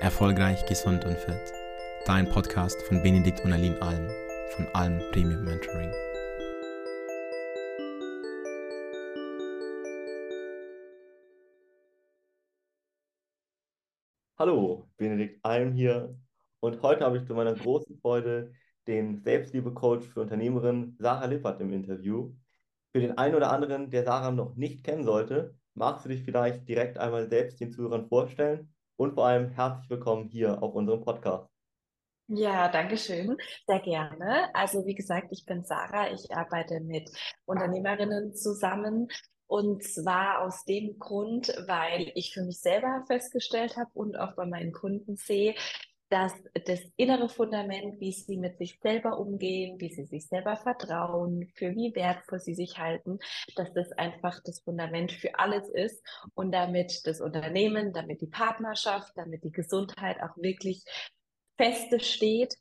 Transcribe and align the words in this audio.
Erfolgreich, 0.00 0.64
gesund 0.64 1.04
und 1.04 1.18
fit. 1.18 1.52
Dein 2.06 2.26
Podcast 2.26 2.80
von 2.84 3.02
Benedikt 3.02 3.44
und 3.44 3.52
Aline 3.52 3.76
Alm 3.82 4.08
von 4.56 4.66
Alm 4.72 4.98
Premium 5.12 5.44
Mentoring. 5.44 5.92
Hallo, 14.38 14.88
Benedikt 14.96 15.44
Alm 15.44 15.74
hier 15.74 16.16
und 16.60 16.80
heute 16.80 17.04
habe 17.04 17.18
ich 17.18 17.26
zu 17.26 17.34
meiner 17.34 17.52
großen 17.52 17.98
Freude 18.00 18.54
den 18.86 19.20
Selbstliebe-Coach 19.22 20.06
für 20.06 20.22
Unternehmerin 20.22 20.96
Sarah 20.98 21.26
Lippert 21.26 21.60
im 21.60 21.74
Interview. 21.74 22.32
Für 22.92 23.02
den 23.02 23.18
einen 23.18 23.34
oder 23.34 23.52
anderen, 23.52 23.90
der 23.90 24.04
Sarah 24.04 24.30
noch 24.30 24.56
nicht 24.56 24.82
kennen 24.82 25.04
sollte, 25.04 25.54
magst 25.74 26.06
du 26.06 26.08
dich 26.08 26.24
vielleicht 26.24 26.66
direkt 26.66 26.96
einmal 26.96 27.28
selbst 27.28 27.60
den 27.60 27.70
Zuhörern 27.70 28.08
vorstellen 28.08 28.72
und 29.00 29.14
vor 29.14 29.28
allem 29.28 29.48
herzlich 29.52 29.88
willkommen 29.88 30.28
hier 30.28 30.62
auf 30.62 30.74
unserem 30.74 31.02
Podcast. 31.02 31.48
Ja, 32.28 32.68
danke 32.68 32.98
schön. 32.98 33.34
Sehr 33.66 33.80
gerne. 33.80 34.54
Also 34.54 34.84
wie 34.84 34.94
gesagt, 34.94 35.28
ich 35.30 35.46
bin 35.46 35.64
Sarah. 35.64 36.12
Ich 36.12 36.30
arbeite 36.36 36.80
mit 36.80 37.10
Unternehmerinnen 37.46 38.34
zusammen. 38.34 39.08
Und 39.46 39.82
zwar 39.82 40.42
aus 40.42 40.64
dem 40.66 40.98
Grund, 40.98 41.48
weil 41.66 42.12
ich 42.14 42.34
für 42.34 42.42
mich 42.42 42.60
selber 42.60 43.02
festgestellt 43.06 43.78
habe 43.78 43.90
und 43.94 44.16
auch 44.16 44.36
bei 44.36 44.44
meinen 44.44 44.70
Kunden 44.70 45.16
sehe, 45.16 45.54
dass 46.10 46.34
das 46.66 46.80
innere 46.96 47.28
Fundament, 47.28 48.00
wie 48.00 48.12
sie 48.12 48.36
mit 48.36 48.58
sich 48.58 48.78
selber 48.82 49.18
umgehen, 49.18 49.80
wie 49.80 49.92
sie 49.94 50.04
sich 50.04 50.26
selber 50.26 50.56
vertrauen, 50.56 51.48
für 51.54 51.74
wie 51.76 51.94
wertvoll 51.94 52.40
sie 52.40 52.54
sich 52.54 52.78
halten, 52.78 53.18
dass 53.54 53.72
das 53.72 53.92
einfach 53.92 54.40
das 54.44 54.60
Fundament 54.60 55.12
für 55.12 55.38
alles 55.38 55.68
ist 55.68 56.04
und 56.34 56.52
damit 56.52 57.06
das 57.06 57.20
Unternehmen, 57.20 57.92
damit 57.92 58.20
die 58.20 58.26
Partnerschaft, 58.26 59.12
damit 59.14 59.44
die 59.44 59.52
Gesundheit 59.52 60.20
auch 60.20 60.36
wirklich 60.36 60.84
feste 61.56 62.00
steht, 62.00 62.56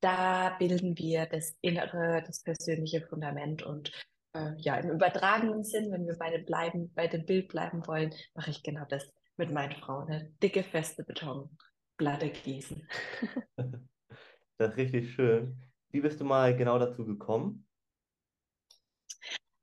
da 0.00 0.56
bilden 0.58 0.98
wir 0.98 1.26
das 1.26 1.56
innere, 1.60 2.22
das 2.26 2.42
persönliche 2.42 3.02
Fundament 3.02 3.62
und 3.62 3.92
äh, 4.34 4.52
ja, 4.58 4.76
im 4.76 4.90
übertragenen 4.90 5.62
Sinn, 5.62 5.92
wenn 5.92 6.06
wir 6.06 6.16
bei 6.18 6.30
dem, 6.30 6.44
bleiben, 6.44 6.92
bei 6.94 7.06
dem 7.06 7.24
Bild 7.24 7.48
bleiben 7.48 7.86
wollen, 7.86 8.12
mache 8.34 8.50
ich 8.50 8.62
genau 8.62 8.84
das 8.88 9.08
mit 9.36 9.52
meinen 9.52 9.72
Frauen, 9.72 10.08
eine 10.08 10.30
dicke, 10.42 10.64
feste 10.64 11.04
Beton. 11.04 11.56
Platte 11.98 12.30
gießen. 12.30 12.88
das 14.56 14.70
ist 14.70 14.76
richtig 14.78 15.12
schön. 15.12 15.60
Wie 15.90 16.00
bist 16.00 16.20
du 16.20 16.24
mal 16.24 16.56
genau 16.56 16.78
dazu 16.78 17.04
gekommen? 17.04 17.66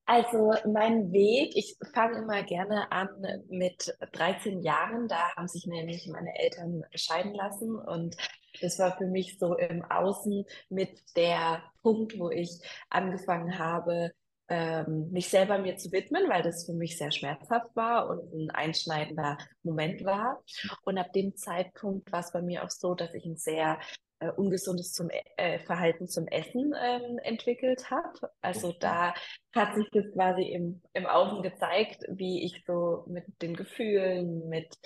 Also 0.08 0.54
mein 0.72 1.12
Weg, 1.12 1.56
ich 1.56 1.78
fange 1.94 2.20
immer 2.20 2.44
gerne 2.44 2.92
an 2.92 3.10
mit 3.50 3.92
13 4.12 4.62
Jahren. 4.62 5.08
Da 5.08 5.36
haben 5.36 5.48
sich 5.48 5.66
nämlich 5.66 6.08
meine 6.08 6.38
Eltern 6.38 6.84
scheiden 6.94 7.34
lassen 7.34 7.76
und 7.76 8.16
das 8.62 8.78
war 8.78 8.96
für 8.98 9.08
mich 9.08 9.40
so 9.40 9.56
im 9.56 9.84
Außen 9.84 10.46
mit 10.70 11.02
der 11.16 11.64
Punkt, 11.82 12.20
wo 12.20 12.30
ich 12.30 12.60
angefangen 12.90 13.58
habe, 13.58 14.12
ähm, 14.48 15.10
mich 15.12 15.30
selber 15.30 15.58
mir 15.58 15.78
zu 15.78 15.92
widmen, 15.92 16.30
weil 16.30 16.44
das 16.44 16.66
für 16.66 16.74
mich 16.74 16.98
sehr 16.98 17.12
schmerzhaft 17.12 17.76
war 17.76 18.10
und 18.10 18.34
ein 18.34 18.52
einschneidender 18.52 19.38
Moment 19.64 20.04
war. 20.06 20.44
Und 20.84 20.98
ab 20.98 21.14
dem 21.14 21.36
Zeitpunkt 21.36 22.12
war 22.12 22.20
es 22.20 22.32
bei 22.32 22.42
mir 22.42 22.64
auch 22.64 22.70
so, 22.70 22.94
dass 22.94 23.14
ich 23.14 23.26
ein 23.26 23.38
sehr 23.38 23.80
äh, 24.20 24.30
ungesundes 24.30 24.94
zum, 24.94 25.10
äh, 25.38 25.60
Verhalten 25.60 26.08
zum 26.08 26.28
Essen 26.28 26.74
ähm, 26.80 27.18
entwickelt 27.24 27.90
habe. 27.90 28.32
Also 28.42 28.74
da 28.80 29.14
hat 29.54 29.76
sich 29.76 29.90
das 29.92 30.06
quasi 30.14 30.44
im, 30.44 30.82
im 30.94 31.06
Außen 31.06 31.42
gezeigt, 31.42 32.04
wie 32.10 32.46
ich 32.46 32.64
so 32.66 33.04
mit 33.08 33.26
den 33.42 33.56
Gefühlen, 33.56 34.48
mit 34.48 34.78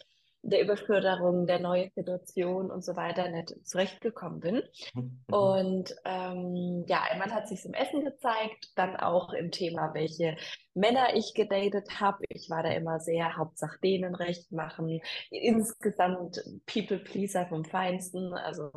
der 0.41 0.61
Überförderung, 0.61 1.47
der 1.47 1.59
neuen 1.59 1.91
Situation 1.95 2.71
und 2.71 2.83
so 2.83 2.95
weiter 2.95 3.29
nicht 3.29 3.55
zurechtgekommen 3.65 4.39
bin. 4.39 4.63
Mhm. 4.93 5.19
Und 5.31 5.95
ähm, 6.05 6.85
ja, 6.87 7.03
einmal 7.09 7.33
hat 7.33 7.47
sich 7.47 7.65
im 7.65 7.73
Essen 7.73 8.05
gezeigt, 8.05 8.71
dann 8.75 8.95
auch 8.95 9.33
im 9.33 9.51
Thema, 9.51 9.93
welche 9.93 10.37
Männer 10.73 11.15
ich 11.15 11.33
gedatet 11.33 11.99
habe. 11.99 12.23
Ich 12.29 12.49
war 12.49 12.63
da 12.63 12.71
immer 12.71 12.99
sehr 12.99 13.35
Hauptsache 13.35 13.79
denen 13.83 14.15
recht 14.15 14.51
machen, 14.51 15.01
insgesamt 15.29 16.41
People 16.65 16.99
Pleaser 16.99 17.47
vom 17.47 17.65
Feinsten, 17.65 18.33
also 18.33 18.71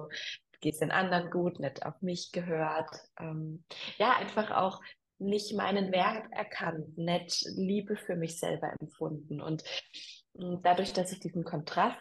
geht 0.60 0.74
es 0.74 0.80
den 0.80 0.92
anderen 0.92 1.30
gut, 1.30 1.58
nicht 1.60 1.84
auf 1.84 2.00
mich 2.00 2.32
gehört. 2.32 2.90
Ähm, 3.18 3.64
ja, 3.98 4.16
einfach 4.16 4.50
auch 4.52 4.80
nicht 5.18 5.54
meinen 5.54 5.92
Wert 5.92 6.24
erkannt, 6.32 6.98
nicht 6.98 7.44
Liebe 7.56 7.96
für 7.96 8.16
mich 8.16 8.38
selber 8.38 8.72
empfunden. 8.80 9.40
Und 9.40 9.62
dadurch, 10.34 10.92
dass 10.92 11.12
ich 11.12 11.20
diesen 11.20 11.44
Kontrast 11.44 11.98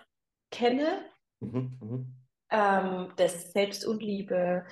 kenne, 0.52 1.06
mhm, 1.40 1.78
mhm. 1.82 2.16
ähm, 2.50 3.16
des 3.18 3.52
Selbstunliebe, 3.52 4.66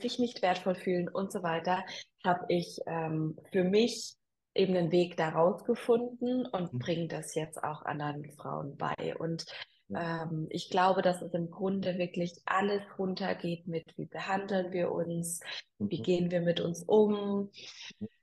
sich 0.00 0.18
nicht 0.18 0.42
wertvoll 0.42 0.74
fühlen 0.74 1.08
und 1.08 1.32
so 1.32 1.42
weiter, 1.42 1.84
habe 2.24 2.44
ich 2.48 2.78
ähm, 2.86 3.38
für 3.50 3.64
mich 3.64 4.14
eben 4.54 4.76
einen 4.76 4.92
Weg 4.92 5.16
daraus 5.16 5.64
gefunden 5.64 6.46
und 6.46 6.72
mhm. 6.72 6.78
bringe 6.78 7.08
das 7.08 7.34
jetzt 7.34 7.62
auch 7.62 7.82
anderen 7.82 8.30
Frauen 8.36 8.76
bei. 8.76 9.16
Und 9.18 9.46
ähm, 9.94 10.46
ich 10.50 10.70
glaube, 10.70 11.02
dass 11.02 11.22
es 11.22 11.32
im 11.34 11.50
Grunde 11.50 11.98
wirklich 11.98 12.42
alles 12.44 12.82
runtergeht 12.98 13.66
mit, 13.66 13.96
wie 13.96 14.06
behandeln 14.06 14.72
wir 14.72 14.92
uns, 14.92 15.40
wie 15.78 15.98
mhm. 15.98 16.02
gehen 16.02 16.30
wir 16.30 16.40
mit 16.40 16.60
uns 16.60 16.82
um, 16.82 17.50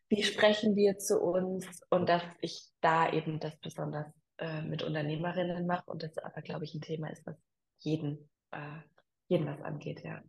wie 0.09 0.23
sprechen 0.23 0.75
wir 0.75 0.97
zu 0.97 1.19
uns 1.19 1.65
und 1.89 2.07
dass 2.07 2.23
ich 2.41 2.67
da 2.81 3.11
eben 3.11 3.39
das 3.39 3.57
besonders 3.57 4.07
äh, 4.37 4.61
mit 4.61 4.83
Unternehmerinnen 4.83 5.65
mache 5.65 5.89
und 5.89 6.03
das 6.03 6.17
aber, 6.19 6.41
glaube 6.41 6.65
ich, 6.65 6.73
ein 6.73 6.81
Thema 6.81 7.09
ist, 7.09 7.25
was 7.25 7.35
jeden, 7.79 8.29
äh, 8.51 8.79
jeden 9.27 9.47
was 9.47 9.61
angeht, 9.61 10.03
ja. 10.03 10.21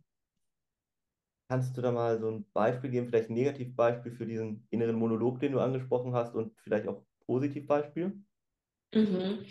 Kannst 1.47 1.75
du 1.75 1.81
da 1.81 1.91
mal 1.91 2.19
so 2.19 2.29
ein 2.29 2.45
Beispiel 2.53 2.91
geben, 2.91 3.07
vielleicht 3.07 3.29
ein 3.29 3.33
Negativbeispiel 3.33 4.11
für 4.11 4.27
diesen 4.27 4.67
inneren 4.69 4.95
Monolog, 4.95 5.39
den 5.39 5.53
du 5.53 5.59
angesprochen 5.59 6.13
hast 6.13 6.35
und 6.35 6.55
vielleicht 6.61 6.87
auch 6.87 7.03
Positivbeispiel? 7.25 8.23
Mhm. 8.93 9.45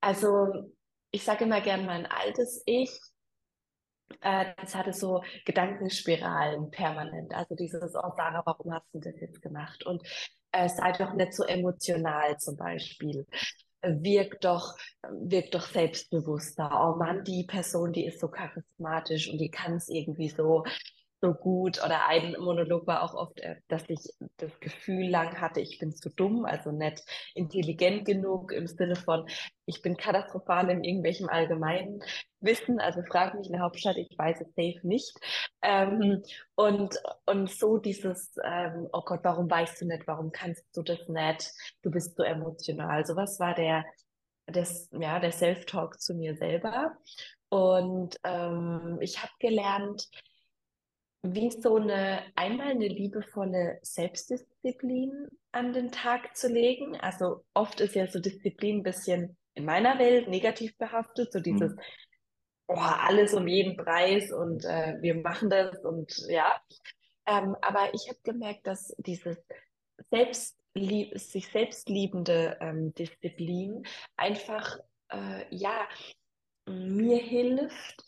Also 0.00 0.72
ich 1.10 1.24
sage 1.24 1.44
immer 1.44 1.60
gern 1.60 1.84
mein 1.84 2.06
altes 2.06 2.62
Ich, 2.64 2.90
äh, 4.20 4.54
das 4.56 4.74
hatte 4.74 4.92
so 4.92 5.22
Gedankenspiralen 5.44 6.70
permanent. 6.70 7.34
Also 7.34 7.54
dieses, 7.54 7.94
oh 7.94 8.12
Sarah, 8.16 8.42
warum 8.44 8.72
hast 8.72 8.86
du 8.94 9.00
das 9.00 9.20
jetzt 9.20 9.42
gemacht? 9.42 9.84
Und 9.84 10.02
äh, 10.52 10.68
sei 10.68 10.92
doch 10.92 11.14
nicht 11.14 11.34
so 11.34 11.44
emotional 11.44 12.38
zum 12.38 12.56
Beispiel 12.56 13.26
wirkt 13.82 14.44
doch, 14.44 14.76
wirkt 15.10 15.54
doch 15.54 15.66
selbstbewusster. 15.66 16.70
Oh 16.72 16.96
Mann, 16.96 17.24
die 17.24 17.44
Person, 17.44 17.92
die 17.92 18.06
ist 18.06 18.20
so 18.20 18.28
charismatisch 18.28 19.28
und 19.30 19.38
die 19.38 19.50
kann 19.50 19.74
es 19.74 19.88
irgendwie 19.88 20.28
so 20.28 20.64
so 21.22 21.34
gut 21.34 21.82
oder 21.84 22.06
ein 22.08 22.34
Monolog 22.38 22.86
war 22.86 23.02
auch 23.02 23.14
oft, 23.14 23.38
äh, 23.40 23.56
dass 23.68 23.88
ich 23.88 24.00
das 24.38 24.58
Gefühl 24.58 25.08
lang 25.08 25.40
hatte, 25.40 25.60
ich 25.60 25.78
bin 25.78 25.94
zu 25.94 26.10
dumm, 26.10 26.44
also 26.44 26.72
nicht 26.72 27.00
intelligent 27.34 28.04
genug 28.04 28.50
im 28.52 28.66
Sinne 28.66 28.96
von, 28.96 29.26
ich 29.64 29.80
bin 29.82 29.96
katastrophal 29.96 30.68
in 30.68 30.82
irgendwelchem 30.82 31.28
allgemeinen 31.28 32.02
Wissen, 32.40 32.80
also 32.80 33.02
frag 33.02 33.34
mich 33.34 33.46
in 33.46 33.52
der 33.52 33.62
Hauptstadt, 33.62 33.96
ich 33.96 34.18
weiß 34.18 34.40
es 34.40 34.48
safe 34.48 34.86
nicht. 34.86 35.14
Ähm, 35.62 36.24
und, 36.56 36.98
und 37.26 37.48
so 37.48 37.78
dieses, 37.78 38.34
ähm, 38.42 38.88
oh 38.92 39.02
Gott, 39.02 39.20
warum 39.22 39.48
weißt 39.48 39.80
du 39.80 39.86
nicht, 39.86 40.08
warum 40.08 40.32
kannst 40.32 40.64
du 40.76 40.82
das 40.82 41.06
nicht, 41.08 41.52
du 41.82 41.90
bist 41.92 42.16
so 42.16 42.24
emotional. 42.24 43.06
So 43.06 43.14
was 43.14 43.38
war 43.38 43.54
der, 43.54 43.84
das, 44.46 44.88
ja, 44.90 45.20
der 45.20 45.30
Self-Talk 45.30 46.00
zu 46.00 46.14
mir 46.14 46.34
selber. 46.34 46.96
Und 47.48 48.18
ähm, 48.24 48.98
ich 49.00 49.22
habe 49.22 49.32
gelernt, 49.38 50.08
wie 51.22 51.50
so 51.50 51.76
eine 51.76 52.24
einmal 52.34 52.72
eine 52.72 52.88
liebevolle 52.88 53.78
Selbstdisziplin 53.82 55.28
an 55.52 55.72
den 55.72 55.92
Tag 55.92 56.36
zu 56.36 56.48
legen. 56.48 56.96
Also 56.96 57.44
oft 57.54 57.80
ist 57.80 57.94
ja 57.94 58.08
so 58.08 58.18
Disziplin 58.18 58.78
ein 58.78 58.82
bisschen 58.82 59.36
in 59.54 59.64
meiner 59.64 59.98
Welt 59.98 60.28
negativ 60.28 60.76
behaftet, 60.78 61.32
so 61.32 61.40
dieses 61.40 61.72
mhm. 61.72 61.80
oh, 62.68 62.76
alles 62.76 63.34
um 63.34 63.46
jeden 63.46 63.76
Preis 63.76 64.32
und 64.32 64.64
äh, 64.64 64.96
wir 65.00 65.14
machen 65.14 65.48
das 65.48 65.78
und 65.84 66.12
ja. 66.28 66.60
Ähm, 67.26 67.54
aber 67.60 67.94
ich 67.94 68.08
habe 68.08 68.18
gemerkt, 68.24 68.66
dass 68.66 68.92
dieses 68.98 69.36
Selbstlieb 70.10 71.16
sich 71.18 71.46
selbstliebende 71.48 72.56
ähm, 72.60 72.92
Disziplin 72.94 73.84
einfach 74.16 74.78
äh, 75.10 75.44
ja 75.50 75.86
mir 76.66 77.18
hilft, 77.18 78.04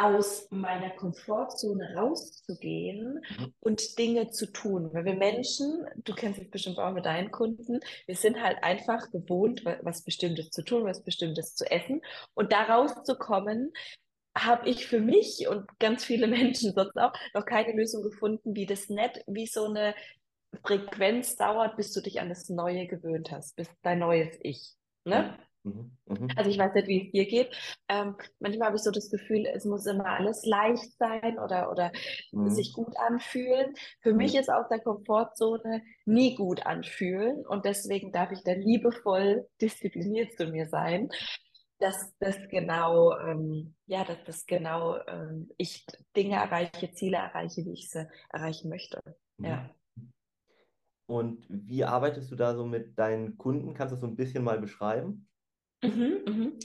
aus 0.00 0.48
meiner 0.50 0.90
Komfortzone 0.90 1.94
rauszugehen 1.94 3.22
mhm. 3.38 3.54
und 3.60 3.98
Dinge 3.98 4.30
zu 4.30 4.50
tun. 4.50 4.90
Weil 4.92 5.04
wir 5.04 5.14
Menschen, 5.14 5.84
du 5.96 6.14
kennst 6.14 6.40
es 6.40 6.50
bestimmt 6.50 6.78
auch 6.78 6.92
mit 6.92 7.04
deinen 7.04 7.30
Kunden, 7.30 7.80
wir 8.06 8.16
sind 8.16 8.42
halt 8.42 8.62
einfach 8.62 9.10
gewohnt, 9.10 9.64
was 9.82 10.02
Bestimmtes 10.02 10.50
zu 10.50 10.62
tun, 10.62 10.84
was 10.84 11.04
Bestimmtes 11.04 11.54
zu 11.54 11.70
essen. 11.70 12.00
Und 12.34 12.52
da 12.52 12.62
rauszukommen, 12.62 13.72
habe 14.36 14.68
ich 14.68 14.86
für 14.86 15.00
mich 15.00 15.46
und 15.48 15.66
ganz 15.78 16.04
viele 16.04 16.26
Menschen 16.28 16.72
sonst 16.72 16.96
auch 16.96 17.12
noch 17.34 17.44
keine 17.44 17.72
Lösung 17.72 18.02
gefunden, 18.02 18.54
wie 18.54 18.66
das 18.66 18.88
nicht 18.88 19.22
wie 19.26 19.46
so 19.46 19.66
eine 19.66 19.94
Frequenz 20.64 21.36
dauert, 21.36 21.76
bis 21.76 21.92
du 21.92 22.00
dich 22.00 22.20
an 22.20 22.28
das 22.28 22.48
Neue 22.48 22.86
gewöhnt 22.86 23.30
hast, 23.30 23.54
bis 23.56 23.68
dein 23.82 23.98
neues 23.98 24.36
Ich. 24.40 24.74
Ne? 25.04 25.36
Mhm. 25.36 25.49
Mhm. 25.64 25.96
Also 26.36 26.50
ich 26.50 26.58
weiß 26.58 26.74
nicht, 26.74 26.88
wie 26.88 27.06
es 27.06 27.12
dir 27.12 27.26
geht. 27.26 27.56
Ähm, 27.88 28.16
manchmal 28.38 28.68
habe 28.68 28.76
ich 28.76 28.82
so 28.82 28.90
das 28.90 29.10
Gefühl, 29.10 29.46
es 29.46 29.64
muss 29.64 29.86
immer 29.86 30.06
alles 30.06 30.44
leicht 30.44 30.96
sein 30.98 31.38
oder, 31.38 31.70
oder 31.70 31.92
Mhm. 32.32 32.50
sich 32.50 32.72
gut 32.72 32.96
anfühlen. 32.98 33.74
Für 34.00 34.14
mich 34.14 34.34
ist 34.34 34.50
aus 34.50 34.68
der 34.68 34.80
Komfortzone 34.80 35.82
nie 36.06 36.34
gut 36.34 36.64
anfühlen 36.66 37.46
und 37.46 37.64
deswegen 37.64 38.12
darf 38.12 38.30
ich 38.32 38.42
dann 38.44 38.60
liebevoll 38.60 39.48
diszipliniert 39.60 40.32
zu 40.36 40.46
mir 40.46 40.68
sein, 40.68 41.08
dass 41.78 42.12
das 42.18 42.36
genau, 42.50 43.16
ähm, 43.18 43.74
ja, 43.86 44.04
dass 44.04 44.18
das 44.24 44.46
genau 44.46 44.98
ähm, 45.06 45.50
ich 45.56 45.86
Dinge 46.16 46.36
erreiche, 46.36 46.92
Ziele 46.92 47.16
erreiche, 47.16 47.64
wie 47.64 47.72
ich 47.72 47.90
sie 47.90 48.06
erreichen 48.30 48.68
möchte. 48.68 49.00
Mhm. 49.38 49.46
Ja. 49.46 49.70
Und 51.06 51.44
wie 51.48 51.84
arbeitest 51.84 52.30
du 52.30 52.36
da 52.36 52.54
so 52.54 52.64
mit 52.64 52.96
deinen 52.98 53.36
Kunden? 53.36 53.74
Kannst 53.74 53.92
du 53.92 53.96
das 53.96 54.00
so 54.02 54.06
ein 54.06 54.14
bisschen 54.14 54.44
mal 54.44 54.60
beschreiben? 54.60 55.29
Mhm, 55.82 56.22
mhm. 56.26 56.58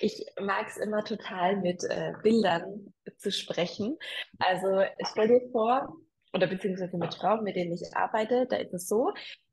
Ich 0.00 0.24
mag 0.40 0.68
es 0.68 0.76
immer 0.76 1.04
total 1.04 1.56
mit 1.56 1.82
äh, 1.84 2.12
Bildern 2.22 2.92
zu 3.18 3.32
sprechen. 3.32 3.98
Also 4.38 4.84
stell 5.10 5.28
dir 5.28 5.50
vor, 5.50 5.96
oder 6.32 6.46
beziehungsweise 6.46 6.96
mit 6.96 7.14
Frauen, 7.14 7.42
mit 7.42 7.56
denen 7.56 7.72
ich 7.72 7.96
arbeite, 7.96 8.46
da 8.48 8.56
ist 8.56 8.72
es 8.72 8.86
so, 8.86 9.12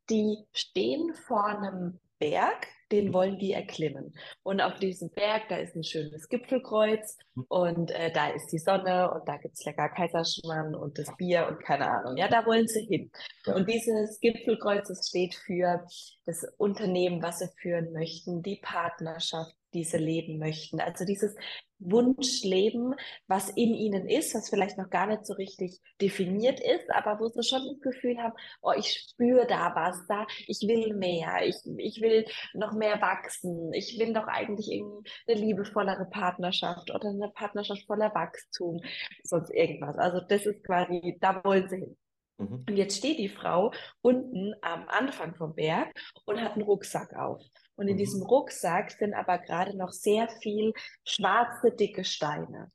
die 0.10 0.38
stehen 0.54 1.14
vor 1.16 1.46
einem 1.46 2.00
Berg, 2.20 2.68
den 2.92 3.14
wollen 3.14 3.38
die 3.38 3.54
erklimmen. 3.54 4.14
Und 4.44 4.62
auf 4.62 4.80
diesem 4.80 5.10
Berg, 5.12 5.44
da 5.50 5.58
ist 5.58 5.76
ein 5.76 5.84
schönes 5.84 6.28
Gipfelkreuz 6.30 7.18
und 7.48 7.92
äh, 7.92 8.12
da 8.12 8.30
ist 8.30 8.48
die 8.52 8.60
Sonne 8.60 9.12
und 9.12 9.28
da 9.28 9.38
gibt's 9.38 9.66
lecker 9.66 9.90
Kaiserschmarrn 9.90 10.76
und 10.76 10.98
das 10.98 11.16
Bier 11.18 11.48
und 11.48 11.60
keine 11.64 11.90
Ahnung. 11.90 12.18
Ja, 12.18 12.28
da 12.28 12.46
wollen 12.46 12.68
sie 12.68 12.86
hin. 12.86 13.12
Und 13.46 13.70
dieses 13.70 14.20
Gipfelkreuz, 14.20 14.88
das 14.88 15.08
steht 15.10 15.36
für 15.36 15.86
das 16.26 16.46
Unternehmen, 16.58 17.22
was 17.22 17.40
sie 17.40 17.50
führen 17.62 17.92
möchten, 17.94 18.42
die 18.42 18.60
Partnerschaft, 18.62 19.54
die 19.78 19.84
sie 19.84 19.98
leben 19.98 20.40
möchten. 20.40 20.80
Also 20.80 21.06
dieses 21.06 21.36
Wunschleben, 21.80 22.96
was 23.28 23.50
in 23.50 23.76
ihnen 23.76 24.10
ist, 24.10 24.34
was 24.34 24.50
vielleicht 24.50 24.78
noch 24.78 24.90
gar 24.90 25.06
nicht 25.06 25.26
so 25.26 25.34
richtig 25.36 25.80
definiert 26.02 26.60
ist, 26.60 26.90
aber 26.90 27.20
wo 27.20 27.28
sie 27.28 27.44
schon 27.44 27.62
das 27.68 27.80
Gefühl 27.82 28.18
haben, 28.18 28.34
oh, 28.62 28.74
ich 28.76 29.08
spüre 29.12 29.46
da 29.46 29.74
was, 29.76 30.06
da, 30.08 30.26
ich 30.48 30.62
will 30.68 30.96
mehr, 30.96 31.46
ich, 31.46 31.58
ich 31.78 32.02
will 32.02 32.26
noch 32.54 32.74
mehr 32.74 33.00
wachsen, 33.02 33.72
ich 33.74 34.00
will 34.00 34.14
doch 34.14 34.28
eigentlich 34.28 34.72
irgendwie 34.72 35.10
eine 35.28 35.40
liebevollere 35.40 36.06
Partnerschaft 36.10 36.90
oder 36.90 37.10
eine 37.10 37.30
Partnerschaft 37.36 37.86
voller 37.86 38.14
Wachstum, 38.16 38.82
sonst 39.24 39.52
irgendwas. 39.52 39.98
Also 39.98 40.22
das 40.28 40.46
ist 40.48 40.64
quasi, 40.64 41.18
da 41.22 41.44
wollen 41.44 41.70
sie 41.70 41.78
hin. 41.78 41.98
Mhm. 42.40 42.66
Und 42.68 42.76
jetzt 42.76 42.98
steht 42.98 43.20
die 43.20 43.30
Frau 43.30 43.72
unten 44.02 44.54
am 44.62 44.88
Anfang 44.88 45.36
vom 45.36 45.54
Berg 45.54 45.94
und 46.26 46.42
hat 46.42 46.54
einen 46.54 46.64
Rucksack 46.64 47.14
auf. 47.16 47.42
Und 47.78 47.88
in 47.88 47.98
Mhm. 47.98 47.98
diesem 47.98 48.24
Rucksack 48.24 48.92
sind 48.92 49.14
aber 49.14 49.40
gerade 49.40 49.78
noch 49.78 49.92
sehr 49.92 50.30
viel 50.30 50.74
schwarze, 51.06 51.72
dicke 51.72 52.04
Steine. 52.06 52.72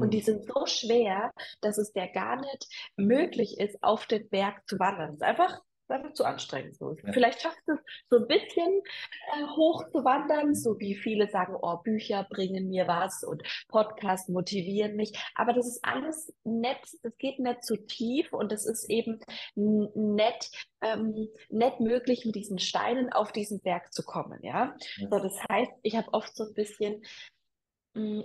Und 0.00 0.12
die 0.14 0.20
Mhm. 0.20 0.22
sind 0.22 0.46
so 0.46 0.66
schwer, 0.66 1.32
dass 1.62 1.78
es 1.78 1.92
der 1.92 2.08
gar 2.08 2.36
nicht 2.40 2.68
möglich 2.96 3.58
ist, 3.60 3.82
auf 3.82 4.06
den 4.06 4.28
Berg 4.30 4.68
zu 4.68 4.78
wandern. 4.80 5.10
Es 5.10 5.16
ist 5.16 5.22
einfach, 5.22 5.60
es 5.88 5.90
ist 5.90 5.96
einfach 5.96 6.14
zu 6.14 6.24
anstrengend. 6.24 6.76
So. 6.76 6.96
Ja. 7.04 7.12
Vielleicht 7.12 7.42
schafft 7.42 7.58
es 7.66 7.78
so 8.10 8.18
ein 8.18 8.26
bisschen 8.26 8.82
äh, 9.34 9.46
hoch 9.56 9.88
zu 9.90 10.04
wandern, 10.04 10.54
so 10.54 10.78
wie 10.78 10.94
viele 10.94 11.28
sagen, 11.28 11.56
oh, 11.60 11.76
Bücher 11.78 12.26
bringen 12.28 12.68
mir 12.68 12.88
was 12.88 13.22
und 13.22 13.42
Podcasts 13.68 14.28
motivieren 14.28 14.96
mich. 14.96 15.12
Aber 15.34 15.52
das 15.52 15.66
ist 15.66 15.84
alles 15.84 16.32
nett, 16.44 16.80
das 17.02 17.16
geht 17.18 17.38
nicht 17.38 17.64
zu 17.64 17.76
tief 17.76 18.32
und 18.32 18.52
es 18.52 18.66
ist 18.66 18.90
eben 18.90 19.20
nett, 19.54 20.50
ähm, 20.80 21.28
nicht 21.50 21.80
möglich, 21.80 22.24
mit 22.24 22.34
diesen 22.34 22.58
Steinen 22.58 23.12
auf 23.12 23.32
diesen 23.32 23.60
Berg 23.60 23.92
zu 23.92 24.02
kommen, 24.02 24.38
ja. 24.42 24.76
Ja. 24.96 25.08
So, 25.10 25.18
das 25.18 25.38
heißt, 25.50 25.72
ich 25.82 25.96
habe 25.96 26.12
oft 26.12 26.34
so 26.34 26.44
ein 26.44 26.54
bisschen, 26.54 27.02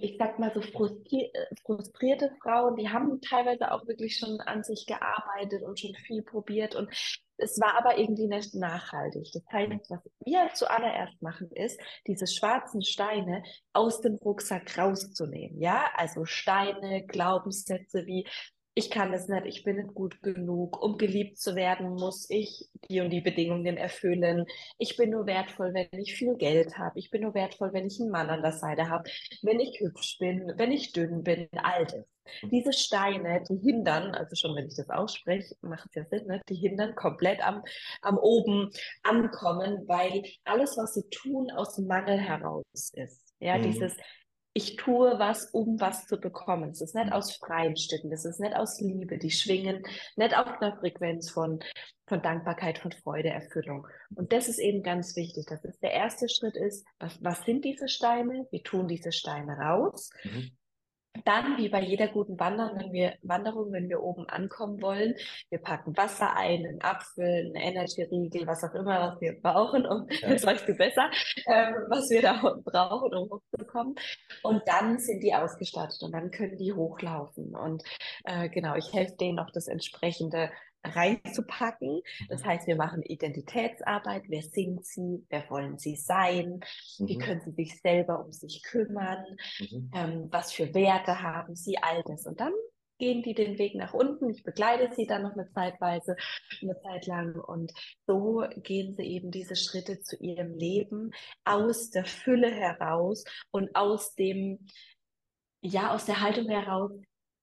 ich 0.02 0.18
sag 0.18 0.38
mal 0.38 0.52
so 0.54 0.60
äh, 0.60 1.30
frustrierte 1.64 2.32
Frauen, 2.42 2.76
die 2.76 2.90
haben 2.90 3.22
teilweise 3.22 3.72
auch 3.72 3.88
wirklich 3.88 4.18
schon 4.18 4.40
an 4.42 4.64
sich 4.64 4.86
gearbeitet 4.86 5.64
und 5.64 5.80
schon 5.80 5.96
viel 5.96 6.22
probiert 6.24 6.76
und 6.76 6.90
es 7.38 7.60
war 7.60 7.76
aber 7.76 7.98
irgendwie 7.98 8.28
nicht 8.28 8.54
nachhaltig. 8.54 9.32
Das 9.34 9.44
heißt, 9.52 9.90
was 9.90 10.00
wir 10.26 10.50
zuallererst 10.54 11.22
machen, 11.22 11.50
ist, 11.52 11.80
diese 12.06 12.28
schwarzen 12.28 12.84
Steine 12.84 13.44
aus 13.74 14.02
dem 14.02 14.16
Rucksack 14.16 14.78
rauszunehmen, 14.78 15.60
ja, 15.60 15.90
also 15.96 16.26
Steine, 16.26 17.06
Glaubenssätze 17.08 18.06
wie 18.06 18.28
ich 18.74 18.90
kann 18.90 19.12
das 19.12 19.28
nicht, 19.28 19.46
ich 19.46 19.64
bin 19.64 19.78
nicht 19.78 19.94
gut 19.94 20.22
genug. 20.22 20.82
Um 20.82 20.98
geliebt 20.98 21.38
zu 21.38 21.56
werden, 21.56 21.90
muss 21.90 22.30
ich 22.30 22.70
die 22.90 23.02
und 23.02 23.10
die 23.10 23.22
Bedingungen 23.22 23.78
erfüllen. 23.78 24.46
Ich 24.78 24.96
bin 24.96 25.10
nur 25.10 25.26
wertvoll, 25.26 25.74
wenn 25.74 26.00
ich 26.00 26.14
viel 26.16 26.36
Geld 26.36 26.78
habe. 26.78 26.98
Ich 26.98 27.10
bin 27.10 27.24
nur 27.24 27.34
wertvoll, 27.34 27.74
wenn 27.74 27.88
ich 27.88 28.00
einen 28.00 28.12
Mann 28.12 28.30
an 28.30 28.42
der 28.42 28.54
Seite 28.54 28.90
habe. 28.90 29.10
Wenn 29.42 29.60
ich 29.60 29.80
hübsch 29.80 30.18
bin, 30.20 30.54
wenn 30.56 30.72
ich 30.72 30.94
dünn 30.94 31.24
bin, 31.24 31.50
all 31.64 31.86
das. 31.86 32.06
Diese 32.44 32.72
Steine, 32.72 33.44
die 33.50 33.58
hindern, 33.58 34.14
also 34.16 34.36
schon 34.36 34.56
wenn 34.56 34.68
ich 34.68 34.76
das 34.76 34.90
ausspreche, 34.90 35.56
macht 35.62 35.88
es 35.90 35.96
ja 35.96 36.06
Sinn, 36.06 36.28
ne? 36.28 36.42
die 36.48 36.56
hindern 36.56 36.96
komplett 36.96 37.46
am, 37.46 37.64
am 38.02 38.18
oben 38.18 38.70
ankommen, 39.04 39.84
weil 39.88 40.24
alles, 40.46 40.78
was 40.78 40.94
sie 40.94 41.10
tun, 41.10 41.50
aus 41.52 41.78
Mangel 41.80 42.20
heraus 42.20 42.64
ist. 42.94 43.34
Ja, 43.40 43.58
Mhm. 43.58 43.64
dieses 43.64 43.98
ich 44.54 44.76
tue 44.76 45.18
was, 45.18 45.46
um 45.52 45.80
was 45.80 46.08
zu 46.08 46.20
bekommen. 46.20 46.72
Es 46.72 46.82
ist 46.82 46.96
nicht 46.96 47.08
Mhm. 47.08 47.14
aus 47.14 47.36
freien 47.36 47.78
Stücken, 47.78 48.10
das 48.10 48.26
ist 48.26 48.40
nicht 48.40 48.56
aus 48.56 48.80
Liebe. 48.82 49.18
Die 49.18 49.32
schwingen 49.32 49.84
nicht 50.16 50.38
auf 50.38 50.48
einer 50.62 50.78
Frequenz 50.78 51.30
von, 51.30 51.60
von 52.08 52.22
Dankbarkeit, 52.22 52.78
von 52.78 52.92
Freude, 52.92 53.30
Erfüllung. 53.30 53.88
Und 54.16 54.34
das 54.34 54.50
ist 54.50 54.60
eben 54.60 54.84
ganz 54.84 55.16
wichtig. 55.16 55.46
Das 55.48 55.64
ist 55.64 55.82
der 55.82 55.94
erste 55.94 56.28
Schritt 56.28 56.56
ist, 56.58 56.86
was, 57.00 57.18
was 57.24 57.44
sind 57.46 57.64
diese 57.64 57.88
Steine? 57.88 58.48
Wir 58.52 58.64
tun 58.64 58.88
diese 58.88 59.12
Steine 59.12 59.58
raus. 59.58 60.10
Mhm. 60.24 60.52
Dann, 61.26 61.58
wie 61.58 61.70
bei 61.70 61.82
jeder 61.82 62.08
guten 62.08 62.40
Wandern, 62.40 62.80
wenn 62.80 62.94
wir, 62.94 63.16
Wanderung, 63.22 63.72
wenn 63.74 63.90
wir 63.90 64.02
oben 64.02 64.28
ankommen 64.30 64.82
wollen, 64.82 65.14
wir 65.50 65.60
packen 65.60 65.96
Wasser 65.98 66.36
ein, 66.36 66.66
einen 66.66 66.82
Apfel, 66.82 67.26
einen 67.26 67.56
Energy-Riegel, 67.56 68.48
was 68.48 68.64
auch 68.64 68.74
immer, 68.74 69.12
was 69.12 69.22
wir 69.22 69.40
brauchen, 69.40 69.86
um, 69.86 70.08
Ja. 70.22 70.30
das 70.30 70.46
weißt 70.46 70.68
du 70.68 70.74
besser, 70.74 71.10
ähm, 71.48 71.76
was 71.90 72.10
wir 72.10 72.22
da 72.22 72.42
brauchen, 72.64 73.14
um 73.14 73.30
hochzukommen. 73.30 73.96
Und 74.42 74.62
dann 74.68 75.00
sind 75.00 75.22
die 75.22 75.36
ausgestattet 75.36 76.02
und 76.02 76.14
dann 76.14 76.32
können 76.32 76.58
die 76.58 76.74
hochlaufen. 76.74 77.56
Und 77.56 77.84
äh, 78.24 78.50
genau, 78.50 78.76
ich 78.76 78.94
helfe 78.94 79.16
denen 79.18 79.40
auch 79.40 79.52
das 79.52 79.68
entsprechende 79.68 80.50
reinzupacken. 80.84 82.02
Das 82.30 82.44
heißt, 82.44 82.68
wir 82.68 82.76
machen 82.76 83.02
Identitätsarbeit. 83.04 84.24
Wer 84.28 84.42
sind 84.42 84.86
sie? 84.86 85.26
Wer 85.30 85.50
wollen 85.50 85.78
sie 85.78 85.96
sein? 85.96 86.60
Wie 87.00 87.18
Mhm. 87.18 87.22
können 87.22 87.42
sie 87.42 87.52
sich 87.52 87.80
selber 87.82 88.24
um 88.24 88.32
sich 88.32 88.64
kümmern? 88.64 89.24
Mhm. 89.60 89.92
ähm, 89.94 90.28
was 90.32 90.52
für 90.52 90.74
Werte 90.74 91.22
haben 91.22 91.56
sie, 91.56 91.78
all 91.78 92.04
das. 92.04 92.26
Und 92.26 92.40
dann 92.40 92.54
gehen 92.98 93.24
die 93.24 93.34
den 93.34 93.58
Weg 93.58 93.74
nach 93.76 93.94
unten. 93.96 94.30
Ich 94.30 94.44
begleite 94.44 94.94
sie 94.96 95.08
dann 95.08 95.24
noch 95.24 95.34
eine 95.34 95.50
Zeitweise, 95.54 96.16
eine 96.62 96.80
Zeit 96.82 97.08
lang. 97.08 97.34
Und 97.36 97.72
so 98.06 98.44
gehen 98.58 98.94
sie 98.94 99.04
eben 99.04 99.32
diese 99.32 99.56
Schritte 99.56 100.02
zu 100.02 100.18
ihrem 100.18 100.54
Leben 100.54 101.12
aus 101.44 101.90
der 101.90 102.06
Fülle 102.06 102.52
heraus 102.52 103.24
und 103.50 103.76
aus 103.76 104.14
dem, 104.14 104.68
ja, 105.62 105.94
aus 105.94 106.06
der 106.06 106.22
Haltung 106.22 106.48
heraus. 106.48 106.92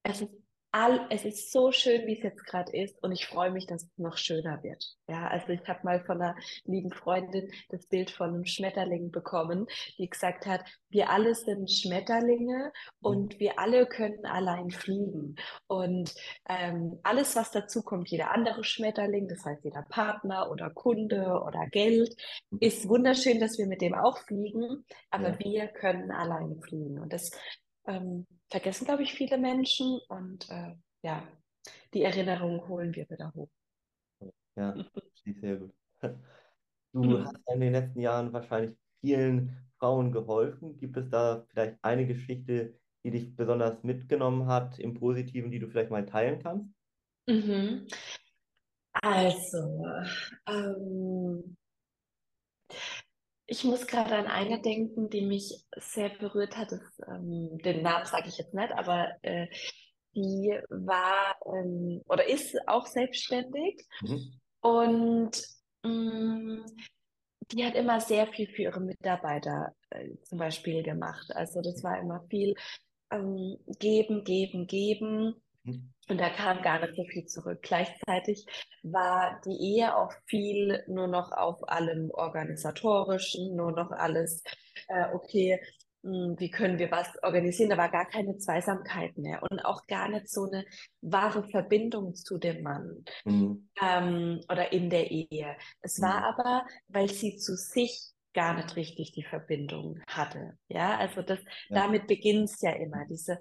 Es 0.04 0.20
ist 0.22 0.30
all, 0.72 1.06
es 1.10 1.24
ist 1.24 1.50
so 1.52 1.72
schön, 1.72 2.06
wie 2.06 2.16
es 2.16 2.22
jetzt 2.22 2.44
gerade 2.44 2.72
ist, 2.76 3.02
und 3.02 3.12
ich 3.12 3.26
freue 3.26 3.50
mich, 3.50 3.66
dass 3.66 3.84
es 3.84 3.98
noch 3.98 4.16
schöner 4.16 4.62
wird. 4.62 4.84
Ja, 5.08 5.26
also 5.28 5.48
ich 5.48 5.66
habe 5.66 5.80
mal 5.84 6.04
von 6.04 6.20
einer 6.20 6.36
lieben 6.64 6.92
Freundin 6.92 7.50
das 7.70 7.86
Bild 7.86 8.10
von 8.10 8.28
einem 8.30 8.44
Schmetterling 8.44 9.10
bekommen, 9.10 9.66
die 9.96 10.08
gesagt 10.08 10.46
hat, 10.46 10.62
wir 10.90 11.10
alle 11.10 11.34
sind 11.34 11.70
Schmetterlinge 11.70 12.72
und 13.00 13.38
wir 13.40 13.58
alle 13.58 13.86
können 13.86 14.24
allein 14.26 14.70
fliegen. 14.70 15.36
Und 15.66 16.14
ähm, 16.48 16.98
alles, 17.02 17.34
was 17.36 17.50
dazu 17.50 17.82
kommt, 17.82 18.08
jeder 18.10 18.30
andere 18.32 18.64
Schmetterling, 18.64 19.28
das 19.28 19.44
heißt 19.44 19.64
jeder 19.64 19.82
Partner 19.82 20.50
oder 20.50 20.70
Kunde 20.70 21.42
oder 21.46 21.66
Geld, 21.70 22.14
Mhm. 22.50 22.58
ist 22.60 22.88
wunderschön, 22.88 23.40
dass 23.40 23.58
wir 23.58 23.66
mit 23.66 23.80
dem 23.82 23.94
auch 23.94 24.18
fliegen, 24.18 24.84
aber 25.10 25.30
Ja. 25.30 25.38
wir 25.38 25.68
können 25.68 26.10
alleine 26.10 26.56
fliegen. 26.60 26.98
Und 26.98 27.12
das 27.12 27.30
ähm, 27.86 28.26
vergessen, 28.50 28.84
glaube 28.84 29.02
ich, 29.02 29.14
viele 29.14 29.38
Menschen. 29.38 30.00
Und 30.08 30.48
äh, 30.50 30.74
ja, 31.02 31.26
die 31.94 32.02
Erinnerung 32.02 32.66
holen 32.68 32.94
wir 32.94 33.08
wieder 33.08 33.32
hoch. 33.34 33.50
Ja, 34.56 34.74
sehr 35.40 35.56
gut. 35.56 35.74
Du 36.94 37.02
Mhm. 37.02 37.24
hast 37.24 37.36
in 37.52 37.60
den 37.60 37.72
letzten 37.72 38.00
Jahren 38.00 38.32
wahrscheinlich 38.32 38.74
vielen 39.02 39.70
Frauen 39.78 40.10
geholfen. 40.10 40.78
Gibt 40.78 40.96
es 40.96 41.10
da 41.10 41.44
vielleicht 41.50 41.78
eine 41.82 42.06
Geschichte, 42.06 42.80
die 43.04 43.10
dich 43.10 43.36
besonders 43.36 43.82
mitgenommen 43.84 44.46
hat 44.46 44.78
im 44.78 44.94
Positiven, 44.94 45.50
die 45.50 45.58
du 45.58 45.68
vielleicht 45.68 45.90
mal 45.90 46.06
teilen 46.06 46.42
kannst? 46.42 46.66
Mhm. 47.28 47.86
Also, 49.02 49.84
ähm, 50.48 51.56
ich 53.48 53.64
muss 53.64 53.86
gerade 53.86 54.14
an 54.14 54.26
eine 54.26 54.60
denken, 54.60 55.08
die 55.08 55.22
mich 55.22 55.64
sehr 55.76 56.10
berührt 56.10 56.56
hat. 56.56 56.70
Das, 56.70 56.82
ähm, 57.08 57.58
den 57.64 57.82
Namen 57.82 58.04
sage 58.06 58.28
ich 58.28 58.36
jetzt 58.38 58.54
nicht, 58.54 58.70
aber 58.72 59.10
äh, 59.22 59.48
die 60.14 60.58
war 60.68 61.36
ähm, 61.46 62.02
oder 62.08 62.28
ist 62.28 62.56
auch 62.68 62.86
selbstständig 62.86 63.86
Mhm. 64.02 64.40
und 64.60 65.42
mh, 65.82 66.66
die 67.50 67.64
hat 67.64 67.74
immer 67.74 68.00
sehr 68.00 68.26
viel 68.26 68.48
für 68.48 68.62
ihre 68.62 68.80
Mitarbeiter 68.80 69.74
äh, 69.90 70.16
zum 70.24 70.38
Beispiel 70.38 70.82
gemacht. 70.82 71.30
Also 71.34 71.62
das 71.62 71.82
war 71.82 71.98
immer 71.98 72.22
viel 72.28 72.54
ähm, 73.10 73.56
geben, 73.78 74.24
geben, 74.24 74.66
geben. 74.66 75.42
Mhm. 75.68 75.92
Und 76.08 76.18
da 76.18 76.30
kam 76.30 76.62
gar 76.62 76.80
nicht 76.80 76.96
so 76.96 77.04
viel 77.04 77.26
zurück. 77.26 77.60
Gleichzeitig 77.62 78.46
war 78.82 79.40
die 79.44 79.74
Ehe 79.74 79.94
auch 79.94 80.12
viel 80.26 80.82
nur 80.88 81.06
noch 81.06 81.32
auf 81.32 81.68
allem 81.68 82.10
organisatorischen, 82.10 83.54
nur 83.54 83.72
noch 83.72 83.90
alles, 83.90 84.42
äh, 84.88 85.12
okay, 85.12 85.60
hm, 86.02 86.36
wie 86.38 86.50
können 86.50 86.78
wir 86.78 86.90
was 86.90 87.08
organisieren? 87.22 87.70
Da 87.70 87.76
war 87.76 87.90
gar 87.90 88.06
keine 88.06 88.38
Zweisamkeit 88.38 89.18
mehr 89.18 89.42
und 89.50 89.64
auch 89.64 89.86
gar 89.86 90.08
nicht 90.08 90.28
so 90.30 90.44
eine 90.44 90.64
wahre 91.02 91.44
Verbindung 91.44 92.14
zu 92.14 92.38
dem 92.38 92.62
Mann 92.62 93.04
mhm. 93.24 93.68
ähm, 93.82 94.40
oder 94.50 94.72
in 94.72 94.90
der 94.90 95.10
Ehe. 95.10 95.56
Es 95.80 95.98
mhm. 95.98 96.02
war 96.04 96.24
aber, 96.24 96.66
weil 96.88 97.08
sie 97.10 97.36
zu 97.36 97.56
sich 97.56 98.12
gar 98.34 98.54
nicht 98.54 98.76
richtig 98.76 99.12
die 99.12 99.24
Verbindung 99.24 100.00
hatte. 100.06 100.58
Ja, 100.68 100.96
also 100.98 101.22
das, 101.22 101.38
ja. 101.68 101.82
damit 101.82 102.06
beginnt 102.06 102.50
es 102.50 102.60
ja 102.60 102.72
immer, 102.72 103.04
diese 103.08 103.38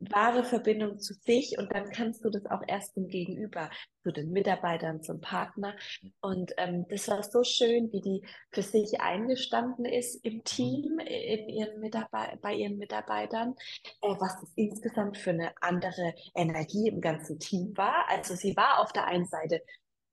wahre 0.00 0.44
Verbindung 0.44 0.98
zu 0.98 1.12
sich 1.14 1.58
und 1.58 1.70
dann 1.72 1.90
kannst 1.90 2.24
du 2.24 2.30
das 2.30 2.46
auch 2.46 2.62
erst 2.66 2.94
zum 2.94 3.08
Gegenüber, 3.08 3.70
zu 4.02 4.10
den 4.12 4.30
Mitarbeitern, 4.30 5.02
zum 5.02 5.20
Partner. 5.20 5.76
Und 6.22 6.52
ähm, 6.56 6.86
das 6.88 7.06
war 7.08 7.22
so 7.22 7.44
schön, 7.44 7.92
wie 7.92 8.00
die 8.00 8.26
für 8.50 8.62
sich 8.62 9.00
eingestanden 9.00 9.84
ist 9.84 10.24
im 10.24 10.42
Team, 10.42 10.98
in 11.00 11.48
ihren 11.50 11.80
Mitarbe 11.80 12.38
bei 12.40 12.54
ihren 12.54 12.78
Mitarbeitern, 12.78 13.54
äh, 14.00 14.08
was 14.18 14.40
das 14.40 14.50
insgesamt 14.56 15.18
für 15.18 15.30
eine 15.30 15.52
andere 15.60 16.14
Energie 16.34 16.88
im 16.88 17.02
ganzen 17.02 17.38
Team 17.38 17.76
war. 17.76 18.06
Also 18.08 18.34
sie 18.34 18.56
war 18.56 18.80
auf 18.80 18.92
der 18.92 19.06
einen 19.06 19.26
Seite 19.26 19.62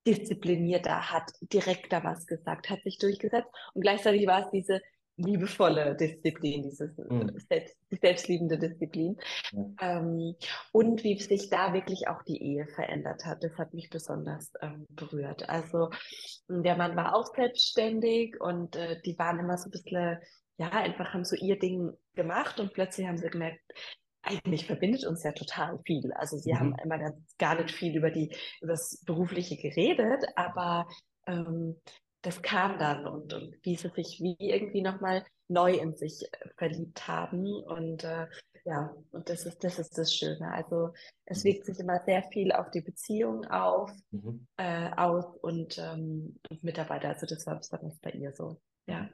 disziplinierter, 0.06 1.10
hat 1.10 1.32
direkter 1.40 2.02
was 2.04 2.26
gesagt, 2.26 2.70
hat 2.70 2.82
sich 2.82 2.98
durchgesetzt 2.98 3.50
und 3.74 3.82
gleichzeitig 3.82 4.26
war 4.26 4.44
es 4.44 4.50
diese 4.50 4.80
liebevolle 5.18 5.96
Disziplin, 5.96 6.62
dieses 6.62 6.96
mhm. 6.96 7.32
selbst, 7.48 7.76
selbstliebende 7.90 8.58
Disziplin. 8.58 9.18
Mhm. 9.52 9.76
Ähm, 9.80 10.34
und 10.72 11.04
wie 11.04 11.18
sich 11.20 11.50
da 11.50 11.74
wirklich 11.74 12.08
auch 12.08 12.22
die 12.22 12.40
Ehe 12.40 12.66
verändert 12.68 13.24
hat, 13.26 13.42
das 13.42 13.58
hat 13.58 13.74
mich 13.74 13.90
besonders 13.90 14.52
ähm, 14.62 14.86
berührt. 14.90 15.48
Also 15.48 15.90
der 16.48 16.76
Mann 16.76 16.96
war 16.96 17.14
auch 17.14 17.34
selbstständig 17.34 18.40
und 18.40 18.76
äh, 18.76 19.00
die 19.02 19.18
waren 19.18 19.40
immer 19.40 19.58
so 19.58 19.68
ein 19.68 19.72
bisschen, 19.72 20.18
ja, 20.56 20.70
einfach 20.70 21.12
haben 21.12 21.24
so 21.24 21.36
ihr 21.36 21.58
Ding 21.58 21.92
gemacht 22.14 22.60
und 22.60 22.72
plötzlich 22.72 23.06
haben 23.06 23.18
sie 23.18 23.28
gemerkt, 23.28 23.60
eigentlich 24.22 24.66
verbindet 24.66 25.06
uns 25.06 25.22
ja 25.22 25.32
total 25.32 25.78
viel. 25.84 26.12
Also 26.12 26.36
sie 26.36 26.52
mhm. 26.52 26.58
haben 26.58 26.76
immer 26.82 27.12
gar 27.38 27.60
nicht 27.60 27.74
viel 27.74 27.96
über 27.96 28.10
die 28.10 28.34
über 28.60 28.72
das 28.72 29.02
Berufliche 29.04 29.56
geredet, 29.56 30.24
aber 30.36 30.86
ähm, 31.26 31.80
das 32.22 32.42
kam 32.42 32.78
dann 32.78 33.06
und, 33.06 33.32
und 33.32 33.56
wie 33.62 33.76
sie 33.76 33.90
sich 33.90 34.18
wie 34.20 34.36
irgendwie 34.38 34.82
nochmal 34.82 35.24
neu 35.48 35.74
in 35.74 35.94
sich 35.94 36.24
äh, 36.24 36.48
verliebt 36.56 37.06
haben. 37.06 37.46
Und 37.62 38.04
äh, 38.04 38.26
ja, 38.64 38.94
und 39.12 39.28
das 39.28 39.46
ist, 39.46 39.62
das 39.64 39.78
ist 39.78 39.96
das 39.96 40.14
Schöne. 40.14 40.52
Also 40.52 40.92
es 41.24 41.42
mhm. 41.42 41.48
wirkt 41.48 41.66
sich 41.66 41.78
immer 41.78 42.02
sehr 42.04 42.22
viel 42.24 42.52
auf 42.52 42.70
die 42.70 42.82
Beziehung 42.82 43.44
auf, 43.46 43.90
mhm. 44.10 44.46
äh, 44.56 44.90
aus 44.96 45.24
und, 45.40 45.78
ähm, 45.78 46.38
und 46.50 46.64
Mitarbeiter. 46.64 47.08
Also 47.08 47.26
das 47.26 47.46
war 47.46 47.56
besonders 47.56 47.98
bei 47.98 48.10
ihr 48.10 48.32
so. 48.34 48.60
Ja. 48.86 49.08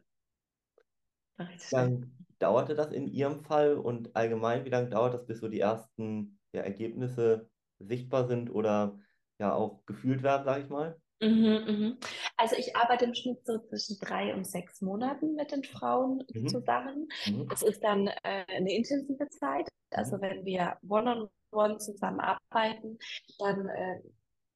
Dann 1.70 2.23
dauerte 2.44 2.74
das 2.74 2.92
in 2.92 3.08
Ihrem 3.08 3.40
Fall 3.40 3.74
und 3.74 4.14
allgemein, 4.14 4.66
wie 4.66 4.70
lange 4.70 4.90
dauert 4.90 5.14
das, 5.14 5.26
bis 5.26 5.40
so 5.40 5.48
die 5.48 5.60
ersten 5.60 6.38
ja, 6.52 6.60
Ergebnisse 6.60 7.48
sichtbar 7.78 8.26
sind 8.28 8.50
oder 8.50 8.98
ja 9.38 9.54
auch 9.54 9.84
gefühlt 9.86 10.22
werden, 10.22 10.44
sage 10.44 10.62
ich 10.62 10.68
mal? 10.68 11.00
Mhm, 11.22 11.64
mhm. 11.66 11.98
Also 12.36 12.56
ich 12.56 12.76
arbeite 12.76 13.06
im 13.06 13.14
Schnitt 13.14 13.46
so 13.46 13.58
zwischen 13.58 13.96
drei 13.98 14.34
und 14.34 14.46
sechs 14.46 14.82
Monaten 14.82 15.34
mit 15.36 15.52
den 15.52 15.64
Frauen 15.64 16.22
mhm. 16.34 16.48
zusammen. 16.48 17.08
Mhm. 17.24 17.48
Es 17.50 17.62
ist 17.62 17.82
dann 17.82 18.08
äh, 18.08 18.44
eine 18.48 18.74
intensive 18.74 19.26
Zeit. 19.30 19.68
Also 19.90 20.16
mhm. 20.16 20.20
wenn 20.20 20.44
wir 20.44 20.76
one-on-one 20.86 21.30
-on 21.52 21.72
-one 21.72 21.78
zusammenarbeiten, 21.78 22.98
dann 23.38 23.68
äh, 23.68 24.00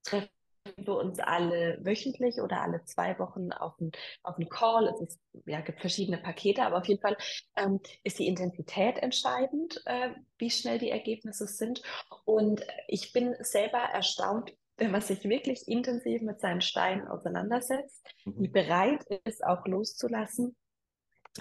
treffen 0.02 0.37
wir 0.86 0.96
uns 0.96 1.18
alle 1.20 1.78
wöchentlich 1.82 2.40
oder 2.40 2.62
alle 2.62 2.84
zwei 2.84 3.18
Wochen 3.18 3.52
auf 3.52 3.78
einen, 3.80 3.92
auf 4.22 4.36
einen 4.36 4.48
Call. 4.48 4.88
Es 4.88 5.00
ist, 5.00 5.20
ja, 5.46 5.60
gibt 5.60 5.80
verschiedene 5.80 6.18
Pakete, 6.18 6.62
aber 6.62 6.78
auf 6.78 6.86
jeden 6.86 7.00
Fall 7.00 7.16
ähm, 7.56 7.80
ist 8.04 8.18
die 8.18 8.26
Intensität 8.26 8.98
entscheidend, 8.98 9.82
äh, 9.86 10.10
wie 10.38 10.50
schnell 10.50 10.78
die 10.78 10.90
Ergebnisse 10.90 11.46
sind. 11.46 11.82
Und 12.24 12.66
ich 12.86 13.12
bin 13.12 13.34
selber 13.40 13.78
erstaunt, 13.78 14.52
wenn 14.76 14.92
man 14.92 15.00
sich 15.00 15.24
wirklich 15.24 15.66
intensiv 15.66 16.22
mit 16.22 16.40
seinen 16.40 16.60
Steinen 16.60 17.08
auseinandersetzt, 17.08 18.06
mhm. 18.24 18.42
die 18.42 18.48
bereit 18.48 19.04
ist, 19.24 19.44
auch 19.44 19.66
loszulassen, 19.66 20.56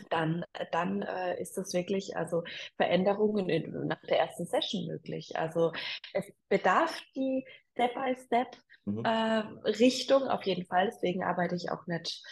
dann, 0.10 0.44
dann 0.72 1.02
äh, 1.02 1.42
ist 1.42 1.58
das 1.58 1.74
wirklich 1.74 2.16
also 2.18 2.44
Veränderungen 2.76 3.50
in, 3.50 3.88
nach 3.88 4.02
der 4.02 4.20
ersten 4.20 4.46
Session 4.46 4.86
möglich. 4.86 5.36
Also 5.38 5.72
es 6.14 6.26
bedarf 6.50 7.02
die 7.16 7.46
Step-by-Step 7.78 8.58
mhm. 8.86 9.06
äh, 9.06 9.70
Richtung 9.70 10.24
auf 10.24 10.44
jeden 10.44 10.66
Fall. 10.66 10.88
Deswegen 10.88 11.24
arbeite 11.24 11.56
ich 11.56 11.70
auch 11.70 11.86
nicht, 11.86 12.24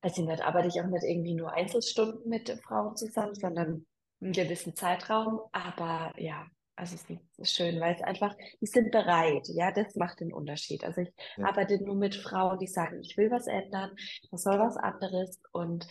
also 0.00 0.24
nicht, 0.24 0.42
arbeite 0.42 0.68
ich 0.68 0.80
auch 0.80 0.86
nicht 0.86 1.04
irgendwie 1.04 1.34
nur 1.34 1.52
Einzelstunden 1.52 2.28
mit 2.28 2.48
Frauen 2.64 2.96
zusammen, 2.96 3.34
sondern 3.34 3.86
einen 4.20 4.32
gewissen 4.32 4.76
Zeitraum. 4.76 5.40
Aber 5.52 6.14
ja, 6.16 6.46
also 6.80 6.94
es 6.94 7.04
ist 7.36 7.54
schön, 7.54 7.78
weil 7.78 7.94
es 7.94 8.02
einfach, 8.02 8.34
die 8.60 8.66
sind 8.66 8.90
bereit, 8.90 9.46
ja, 9.48 9.70
das 9.70 9.96
macht 9.96 10.20
den 10.20 10.32
Unterschied. 10.32 10.82
Also 10.82 11.02
ich 11.02 11.12
ja. 11.36 11.44
arbeite 11.44 11.82
nur 11.84 11.94
mit 11.94 12.14
Frauen, 12.14 12.58
die 12.58 12.66
sagen, 12.66 13.00
ich 13.02 13.18
will 13.18 13.30
was 13.30 13.46
ändern, 13.46 13.90
das 14.30 14.44
soll 14.44 14.58
was 14.58 14.78
anderes 14.78 15.38
und, 15.52 15.86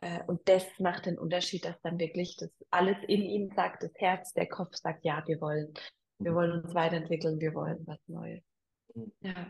äh, 0.00 0.20
und 0.26 0.40
das 0.48 0.64
macht 0.78 1.04
den 1.04 1.18
Unterschied, 1.18 1.66
dass 1.66 1.78
dann 1.82 1.98
wirklich 1.98 2.36
das 2.38 2.48
alles 2.70 2.96
in 3.06 3.20
ihnen 3.20 3.50
sagt, 3.54 3.82
das 3.82 3.92
Herz, 3.96 4.32
der 4.32 4.48
Kopf 4.48 4.76
sagt, 4.76 5.04
ja, 5.04 5.22
wir 5.26 5.42
wollen, 5.42 5.74
wir 6.20 6.34
wollen 6.34 6.62
uns 6.62 6.74
weiterentwickeln, 6.74 7.40
wir 7.40 7.54
wollen 7.54 7.86
was 7.86 7.98
Neues. 8.06 8.42
Mhm. 8.94 9.12
Ja. 9.22 9.46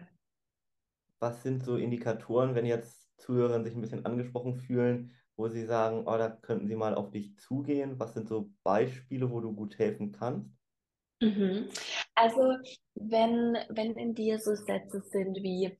Was 1.18 1.42
sind 1.42 1.62
so 1.62 1.76
Indikatoren, 1.76 2.54
wenn 2.54 2.64
jetzt 2.64 3.08
Zuhörer 3.18 3.62
sich 3.62 3.74
ein 3.74 3.82
bisschen 3.82 4.06
angesprochen 4.06 4.56
fühlen, 4.56 5.12
wo 5.36 5.48
sie 5.48 5.66
sagen, 5.66 6.06
oh, 6.06 6.16
da 6.16 6.30
könnten 6.30 6.66
sie 6.66 6.76
mal 6.76 6.94
auf 6.94 7.10
dich 7.10 7.36
zugehen? 7.38 7.98
Was 7.98 8.14
sind 8.14 8.28
so 8.28 8.50
Beispiele, 8.62 9.30
wo 9.30 9.40
du 9.40 9.52
gut 9.52 9.78
helfen 9.78 10.12
kannst? 10.12 10.50
Mhm. 11.20 11.68
Also, 12.14 12.56
wenn, 12.94 13.58
wenn 13.68 13.92
in 13.96 14.14
dir 14.14 14.38
so 14.38 14.54
Sätze 14.54 15.02
sind 15.02 15.36
wie, 15.36 15.76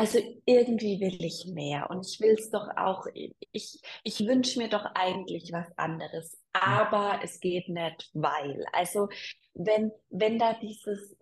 also 0.00 0.18
irgendwie 0.46 0.98
will 0.98 1.22
ich 1.22 1.44
mehr 1.52 1.90
und 1.90 2.06
ich 2.06 2.18
will 2.20 2.34
es 2.38 2.48
doch 2.50 2.68
auch, 2.74 3.04
ich, 3.12 3.82
ich 4.02 4.26
wünsche 4.26 4.58
mir 4.58 4.70
doch 4.70 4.86
eigentlich 4.94 5.52
was 5.52 5.66
anderes, 5.76 6.40
mhm. 6.54 6.60
aber 6.62 7.20
es 7.22 7.38
geht 7.38 7.68
nicht, 7.68 8.08
weil. 8.14 8.64
Also, 8.72 9.10
wenn, 9.52 9.92
wenn 10.08 10.38
da 10.38 10.54
dieses 10.54 11.18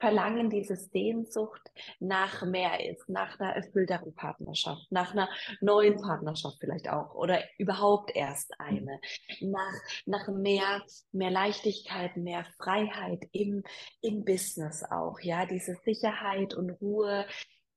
Verlangen, 0.00 0.50
diese 0.50 0.74
Sehnsucht 0.74 1.60
nach 2.00 2.44
mehr 2.44 2.90
ist, 2.90 3.08
nach 3.08 3.38
einer 3.38 3.54
erfüllteren 3.54 4.12
Partnerschaft, 4.16 4.90
nach 4.90 5.12
einer 5.12 5.28
neuen 5.60 6.00
Partnerschaft 6.00 6.56
vielleicht 6.58 6.88
auch 6.88 7.14
oder 7.14 7.40
überhaupt 7.56 8.16
erst 8.16 8.52
eine, 8.58 9.00
nach, 9.40 9.74
nach 10.06 10.26
mehr, 10.26 10.82
mehr 11.12 11.30
Leichtigkeit, 11.30 12.16
mehr 12.16 12.44
Freiheit 12.56 13.28
im, 13.30 13.62
im 14.00 14.24
Business 14.24 14.82
auch, 14.82 15.20
ja, 15.20 15.46
diese 15.46 15.76
Sicherheit 15.84 16.54
und 16.54 16.70
Ruhe. 16.80 17.24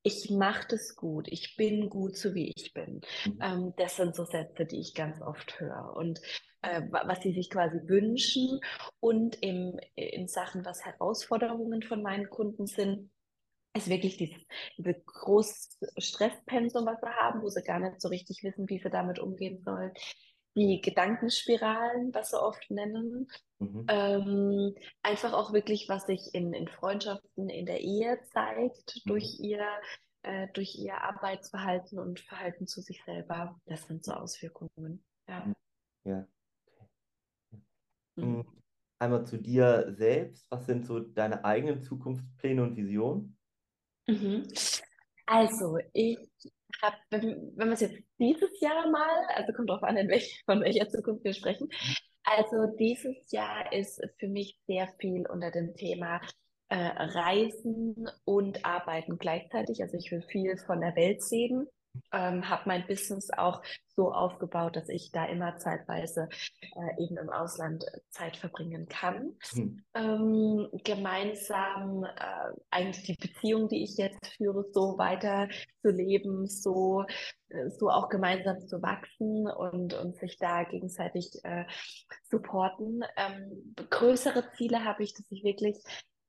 Ich 0.04 0.30
mache 0.32 0.68
das 0.70 0.96
gut, 0.96 1.28
ich 1.28 1.56
bin 1.58 1.90
gut, 1.90 2.18
so 2.18 2.34
wie 2.34 2.52
ich 2.56 2.74
bin. 2.74 3.02
Mhm. 3.26 3.40
Ähm, 3.42 3.74
das 3.78 3.98
sind 3.98 4.16
so 4.16 4.26
Sätze, 4.26 4.66
die 4.66 4.80
ich 4.80 4.96
ganz 4.96 5.22
oft 5.22 5.60
höre. 5.60 5.96
Und 5.96 6.20
äh, 6.62 6.82
was 6.92 7.22
sie 7.22 7.34
sich 7.34 7.50
quasi 7.50 7.80
wünschen 7.88 8.60
und 9.00 9.42
im, 9.42 9.80
in 9.96 10.28
Sachen, 10.28 10.66
was 10.66 10.86
Herausforderungen 10.86 11.84
von 11.84 12.02
meinen 12.02 12.30
Kunden 12.30 12.68
sind, 12.68 13.12
ist 13.74 13.90
wirklich 13.90 14.18
dieses, 14.18 14.44
dieses 14.78 15.06
große 15.06 15.70
Stresspensum, 15.98 16.86
was 16.86 17.00
sie 17.00 17.08
haben, 17.08 17.42
wo 17.42 17.50
sie 17.50 17.62
gar 17.64 17.80
nicht 17.80 18.02
so 18.02 18.10
richtig 18.10 18.44
wissen, 18.44 18.68
wie 18.70 18.80
sie 18.80 18.90
damit 18.90 19.20
umgehen 19.20 19.62
sollen. 19.64 19.92
Die 20.56 20.82
Gedankenspiralen, 20.82 22.14
was 22.14 22.32
sie 22.32 22.42
oft 22.42 22.70
nennen. 22.70 23.28
Mhm. 23.62 23.86
Ähm, 23.88 24.76
einfach 25.04 25.34
auch 25.34 25.54
wirklich, 25.54 25.88
was 25.88 26.06
sich 26.06 26.34
in, 26.34 26.54
in 26.54 26.68
Freundschaften 26.68 27.50
in 27.50 27.66
der 27.66 27.82
Ehe 27.82 28.20
zeigt, 28.34 28.96
mhm. 29.06 29.10
durch 29.10 29.40
ihr 29.40 29.66
äh, 30.24 30.48
durch 30.54 30.76
ihr 30.76 31.02
Arbeitsverhalten 31.02 31.98
und 31.98 32.20
Verhalten 32.20 32.68
zu 32.68 32.82
sich 32.82 33.04
selber. 33.06 33.60
Das 33.66 33.84
sind 33.84 34.04
so 34.04 34.14
Auswirkungen. 34.14 35.04
Ja. 35.28 35.54
Ja, 36.04 36.28
Mhm. 38.16 38.46
Einmal 39.00 39.26
zu 39.26 39.38
dir 39.38 39.94
selbst. 39.98 40.46
Was 40.50 40.66
sind 40.66 40.86
so 40.86 41.00
deine 41.00 41.44
eigenen 41.44 41.82
Zukunftspläne 41.82 42.62
und 42.62 42.76
Visionen? 42.76 43.38
Mhm. 44.08 44.48
Also, 45.26 45.80
ich 45.94 46.20
habe, 46.82 46.96
wenn, 47.10 47.54
wenn 47.56 47.68
wir 47.68 47.74
es 47.74 47.82
jetzt 47.82 48.02
dieses 48.20 48.60
Jahr 48.60 48.90
mal, 48.90 49.26
also 49.36 49.54
kommt 49.54 49.70
drauf 49.70 49.84
an, 49.84 49.98
in 49.98 50.10
welch, 50.10 50.42
von 50.46 50.62
welcher 50.62 50.90
Zukunft 50.90 51.24
wir 51.24 51.34
sprechen. 51.34 51.70
Also, 52.24 52.68
dieses 52.78 53.32
Jahr 53.32 53.72
ist 53.74 54.02
für 54.20 54.28
mich 54.28 54.58
sehr 54.68 54.88
viel 55.00 55.26
unter 55.28 55.52
dem 55.52 55.74
Thema 55.76 56.22
äh, 56.70 56.76
Reisen 56.76 58.10
und 58.26 58.64
Arbeiten 58.64 59.18
gleichzeitig. 59.18 59.82
Also, 59.82 59.98
ich 59.98 60.12
will 60.12 60.22
viel 60.22 60.58
von 60.58 60.82
der 60.82 60.96
Welt 60.96 61.22
sehen 61.22 61.68
ähm, 62.12 62.50
habe 62.50 62.64
mein 62.66 62.86
Business 62.88 63.30
auch 63.36 63.62
so 63.96 64.12
aufgebaut, 64.12 64.76
dass 64.76 64.90
ich 64.90 65.12
da 65.12 65.26
immer 65.26 65.58
zeitweise 65.58 66.30
äh, 66.62 67.04
eben 67.04 67.18
im 67.18 67.30
Ausland 67.30 67.84
äh, 67.84 68.00
Zeit 68.10 68.38
verbringen 68.38 68.88
kann. 68.88 69.36
Hm. 69.52 69.84
Ähm, 69.94 70.70
gemeinsam 70.84 72.04
äh, 72.04 72.54
eigentlich 72.70 73.04
die 73.06 73.28
Beziehung, 73.28 73.68
die 73.68 73.84
ich 73.84 73.98
jetzt 73.98 74.26
führe, 74.38 74.66
so 74.72 74.98
weiter 74.98 75.50
zu 75.82 75.90
leben, 75.90 76.48
so, 76.48 77.06
äh, 77.50 77.70
so 77.70 77.90
auch 77.90 78.10
gemeinsam 78.10 78.60
zu 78.68 78.82
wachsen 78.82 79.48
und, 79.48 79.94
und 79.94 80.18
sich 80.18 80.38
da 80.38 80.64
gegenseitig 80.64 81.32
äh, 81.44 81.66
supporten. 82.30 83.04
Ähm, 83.18 83.76
größere 83.90 84.50
Ziele 84.58 84.86
habe 84.86 85.04
ich, 85.04 85.14
dass 85.14 85.30
ich 85.30 85.44
wirklich 85.44 85.78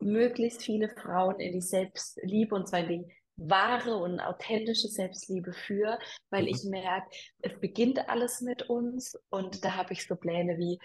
möglichst 0.01 0.63
viele 0.63 0.89
Frauen 0.89 1.39
in 1.39 1.53
die 1.53 1.61
Selbstliebe 1.61 2.55
und 2.55 2.69
zwar 2.69 2.81
in 2.81 2.89
die 2.89 3.22
wahre 3.37 3.97
und 3.97 4.21
authentische 4.21 4.89
Selbstliebe 4.89 5.53
für, 5.53 5.99
weil 6.31 6.49
ich 6.49 6.65
mhm. 6.65 6.71
merke, 6.71 7.09
es 7.41 7.59
beginnt 7.61 8.09
alles 8.09 8.41
mit 8.41 8.69
uns 8.69 9.19
und 9.31 9.65
da 9.65 9.77
habe 9.77 9.93
ich 9.93 10.07
so 10.07 10.17
Pläne 10.17 10.59
wie, 10.59 10.79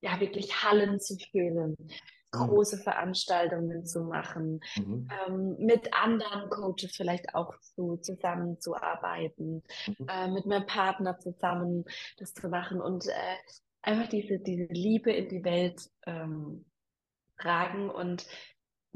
ja, 0.00 0.18
wirklich 0.20 0.62
Hallen 0.62 1.00
zu 1.00 1.16
füllen, 1.30 1.76
mhm. 1.78 1.88
große 2.30 2.78
Veranstaltungen 2.78 3.84
zu 3.84 4.00
machen, 4.00 4.60
mhm. 4.76 5.08
ähm, 5.26 5.56
mit 5.58 5.92
anderen 5.94 6.48
Coaches 6.50 6.96
vielleicht 6.96 7.34
auch 7.34 7.58
zu, 7.60 7.96
zusammenzuarbeiten, 7.98 9.62
mhm. 9.86 10.06
äh, 10.08 10.28
mit 10.28 10.46
meinem 10.46 10.66
Partner 10.66 11.18
zusammen 11.18 11.84
das 12.18 12.32
zu 12.34 12.48
machen 12.48 12.80
und 12.80 13.06
äh, 13.06 13.36
einfach 13.82 14.08
diese, 14.08 14.38
diese 14.38 14.64
Liebe 14.64 15.12
in 15.12 15.28
die 15.28 15.44
Welt 15.44 15.88
ähm, 16.06 16.64
tragen 17.38 17.90
und 17.90 18.26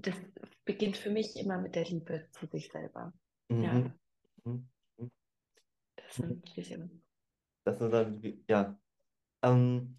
das 0.06 0.14
beginnt 0.64 0.96
für 0.96 1.10
mich 1.10 1.36
immer 1.36 1.58
mit 1.58 1.74
der 1.74 1.84
Liebe 1.84 2.26
zu 2.32 2.46
sich 2.46 2.70
selber. 2.70 3.12
Mhm. 3.48 3.62
Ja. 3.62 3.94
Mhm. 4.44 4.68
Das 5.96 6.16
sind 6.16 6.30
ein 6.30 6.54
bisschen. 6.54 7.02
Das 7.64 7.78
sind 7.78 7.92
dann, 7.92 8.44
ja. 8.48 8.78
Ähm, 9.42 9.98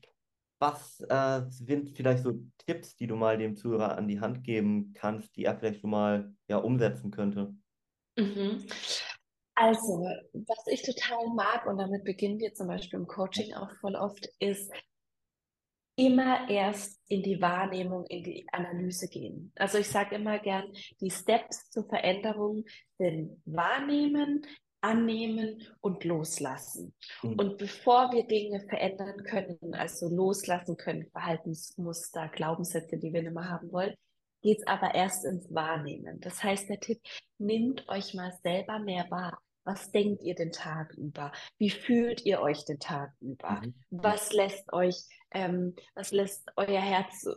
was 0.59 0.99
äh, 1.09 1.41
sind 1.49 1.89
vielleicht 1.89 2.23
so 2.23 2.39
Tipps, 2.67 2.95
die 2.95 3.07
du 3.07 3.15
mal 3.15 3.37
dem 3.37 3.55
Zuhörer 3.55 3.97
an 3.97 4.07
die 4.07 4.19
Hand 4.19 4.43
geben 4.43 4.93
kannst, 4.93 5.35
die 5.35 5.45
er 5.45 5.57
vielleicht 5.57 5.81
schon 5.81 5.89
mal 5.89 6.35
ja, 6.47 6.57
umsetzen 6.57 7.09
könnte? 7.09 7.55
Mhm. 8.17 8.67
Also, 9.55 10.07
was 10.33 10.67
ich 10.67 10.83
total 10.83 11.27
mag, 11.35 11.65
und 11.65 11.77
damit 11.77 12.03
beginnen 12.03 12.39
wir 12.39 12.53
zum 12.53 12.67
Beispiel 12.67 12.99
im 12.99 13.07
Coaching 13.07 13.53
auch 13.53 13.71
voll 13.79 13.95
oft, 13.95 14.27
ist 14.39 14.71
immer 16.01 16.49
erst 16.49 16.99
in 17.09 17.21
die 17.21 17.39
Wahrnehmung, 17.39 18.07
in 18.07 18.23
die 18.23 18.47
Analyse 18.51 19.07
gehen. 19.07 19.51
Also 19.55 19.77
ich 19.77 19.87
sage 19.87 20.15
immer 20.15 20.39
gern, 20.39 20.73
die 20.99 21.11
Steps 21.11 21.69
zur 21.69 21.87
Veränderung 21.87 22.65
sind 22.97 23.39
wahrnehmen, 23.45 24.41
annehmen 24.81 25.61
und 25.79 26.03
loslassen. 26.03 26.95
Mhm. 27.21 27.33
Und 27.33 27.57
bevor 27.59 28.11
wir 28.13 28.25
Dinge 28.25 28.61
verändern 28.67 29.23
können, 29.25 29.75
also 29.75 30.09
loslassen 30.09 30.75
können, 30.75 31.05
Verhaltensmuster, 31.11 32.29
Glaubenssätze, 32.29 32.97
die 32.97 33.13
wir 33.13 33.21
nicht 33.21 33.35
mehr 33.35 33.47
haben 33.47 33.71
wollen, 33.71 33.93
geht 34.41 34.57
es 34.57 34.65
aber 34.65 34.95
erst 34.95 35.23
ins 35.23 35.53
Wahrnehmen. 35.53 36.19
Das 36.19 36.43
heißt, 36.43 36.67
der 36.67 36.79
Tipp, 36.79 36.99
nimmt 37.37 37.87
euch 37.89 38.15
mal 38.15 38.33
selber 38.41 38.79
mehr 38.79 39.05
wahr. 39.11 39.39
Was 39.63 39.91
denkt 39.91 40.23
ihr 40.23 40.35
den 40.35 40.51
Tag 40.51 40.93
über? 40.93 41.31
Wie 41.57 41.69
fühlt 41.69 42.25
ihr 42.25 42.41
euch 42.41 42.65
den 42.65 42.79
Tag 42.79 43.13
über? 43.21 43.61
Mhm. 43.61 43.75
Was 43.91 44.33
lässt 44.33 44.73
euch, 44.73 44.95
ähm, 45.31 45.75
was 45.93 46.11
lässt 46.11 46.51
euer 46.55 46.81
Herz 46.81 47.27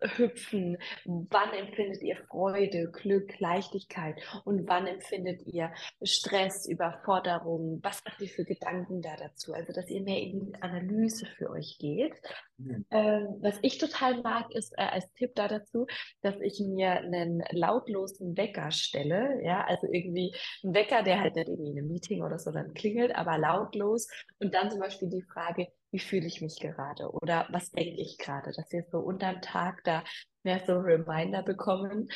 hüpfen? 0.00 0.78
Wann 1.04 1.52
empfindet 1.52 2.02
ihr 2.02 2.16
Freude, 2.28 2.90
Glück, 2.90 3.38
Leichtigkeit? 3.38 4.20
Und 4.44 4.68
wann 4.68 4.86
empfindet 4.86 5.42
ihr 5.46 5.72
Stress, 6.02 6.66
Überforderung? 6.66 7.80
Was 7.82 8.02
habt 8.04 8.20
ihr 8.20 8.28
für 8.28 8.44
Gedanken 8.44 9.02
da 9.02 9.16
dazu? 9.16 9.52
Also, 9.52 9.72
dass 9.72 9.88
ihr 9.88 10.02
mehr 10.02 10.20
in 10.20 10.46
die 10.46 10.62
Analyse 10.62 11.26
für 11.26 11.50
euch 11.50 11.78
geht. 11.78 12.14
Mhm. 12.58 12.84
Ähm, 12.90 13.36
was 13.40 13.58
ich 13.62 13.78
total 13.78 14.20
mag, 14.22 14.52
ist 14.54 14.72
äh, 14.76 14.82
als 14.82 15.12
Tipp 15.14 15.34
da 15.34 15.48
dazu, 15.48 15.86
dass 16.22 16.40
ich 16.40 16.60
mir 16.60 16.90
einen 16.90 17.42
lautlosen 17.50 18.36
Wecker 18.36 18.70
stelle. 18.70 19.40
Ja, 19.42 19.64
also 19.64 19.86
irgendwie 19.90 20.34
ein 20.64 20.74
Wecker, 20.74 21.02
der 21.02 21.20
halt 21.20 21.36
nicht 21.36 21.48
irgendwie 21.48 21.70
in 21.70 21.78
einem 21.78 21.88
Meeting 21.88 22.22
oder 22.22 22.38
so 22.38 22.50
dann 22.50 22.74
klingelt, 22.74 23.14
aber 23.14 23.38
lautlos. 23.38 24.08
Und 24.40 24.54
dann 24.54 24.70
zum 24.70 24.80
Beispiel 24.80 25.08
die 25.08 25.22
Frage, 25.22 25.68
wie 25.90 25.98
fühle 25.98 26.26
ich 26.26 26.40
mich 26.40 26.58
gerade 26.60 27.10
oder 27.10 27.46
was 27.50 27.70
denke 27.70 28.00
ich 28.00 28.18
gerade, 28.18 28.52
dass 28.52 28.70
wir 28.72 28.84
so 28.90 28.98
unterm 28.98 29.40
Tag 29.40 29.82
da 29.84 30.04
mehr 30.42 30.62
so 30.66 30.78
Reminder 30.78 31.42
bekommen. 31.42 32.08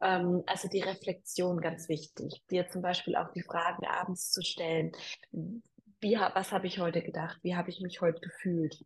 Ähm, 0.00 0.42
also 0.46 0.68
die 0.68 0.82
Reflexion 0.82 1.60
ganz 1.60 1.88
wichtig, 1.88 2.42
dir 2.50 2.68
zum 2.68 2.82
Beispiel 2.82 3.16
auch 3.16 3.32
die 3.32 3.42
Fragen 3.42 3.86
abends 3.86 4.30
zu 4.30 4.42
stellen, 4.42 4.92
wie, 5.32 6.16
was 6.16 6.52
habe 6.52 6.66
ich 6.66 6.78
heute 6.78 7.02
gedacht, 7.02 7.38
wie 7.42 7.56
habe 7.56 7.70
ich 7.70 7.80
mich 7.80 8.00
heute 8.00 8.20
gefühlt, 8.20 8.84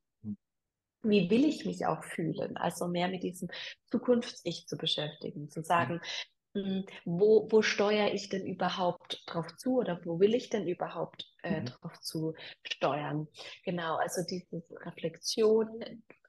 wie 1.02 1.30
will 1.30 1.44
ich 1.44 1.64
mich 1.64 1.86
auch 1.86 2.04
fühlen, 2.04 2.56
also 2.56 2.88
mehr 2.88 3.08
mit 3.08 3.22
diesem 3.22 3.48
Zukunfts-Ich 3.90 4.66
zu 4.66 4.76
beschäftigen, 4.76 5.48
zu 5.48 5.62
sagen, 5.62 5.94
hm, 5.94 6.00
wo, 7.04 7.48
wo 7.50 7.62
steuere 7.62 8.12
ich 8.12 8.28
denn 8.28 8.46
überhaupt 8.46 9.22
drauf 9.26 9.46
zu 9.56 9.78
oder 9.78 10.00
wo 10.04 10.20
will 10.20 10.34
ich 10.34 10.50
denn 10.50 10.66
überhaupt 10.66 11.26
äh, 11.42 11.60
mhm. 11.60 11.66
drauf 11.66 12.00
zu 12.00 12.34
steuern? 12.62 13.28
Genau, 13.64 13.96
also 13.96 14.22
diese 14.28 14.62
Reflexion 14.84 15.68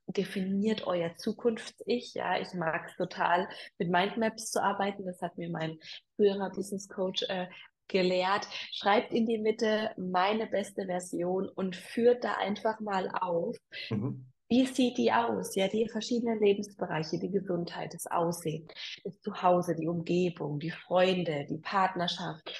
definiert 0.07 0.87
euer 0.87 1.15
Zukunfts-Ich. 1.15 2.13
Ja, 2.15 2.39
ich 2.39 2.53
mag 2.53 2.87
es 2.89 2.95
total, 2.95 3.47
mit 3.77 3.89
Mindmaps 3.89 4.51
zu 4.51 4.61
arbeiten. 4.61 5.05
Das 5.05 5.21
hat 5.21 5.37
mir 5.37 5.49
mein 5.49 5.79
früherer 6.15 6.49
Business 6.49 6.87
Coach 6.87 7.23
äh, 7.29 7.47
gelehrt. 7.87 8.47
Schreibt 8.71 9.13
in 9.13 9.25
die 9.25 9.37
Mitte 9.37 9.91
meine 9.97 10.47
beste 10.47 10.85
Version 10.85 11.49
und 11.49 11.75
führt 11.75 12.23
da 12.23 12.35
einfach 12.35 12.79
mal 12.79 13.09
auf, 13.09 13.57
mhm. 13.89 14.28
Wie 14.49 14.65
sieht 14.65 14.97
die 14.97 15.11
aus? 15.11 15.55
Ja, 15.55 15.67
die 15.67 15.87
verschiedenen 15.87 16.39
Lebensbereiche, 16.39 17.19
die 17.19 17.29
Gesundheit, 17.29 17.93
das 17.93 18.07
Aussehen, 18.07 18.67
das 19.03 19.19
Zuhause, 19.21 19.75
die 19.75 19.87
Umgebung, 19.87 20.59
die 20.59 20.71
Freunde, 20.71 21.45
die 21.47 21.59
Partnerschaft, 21.59 22.51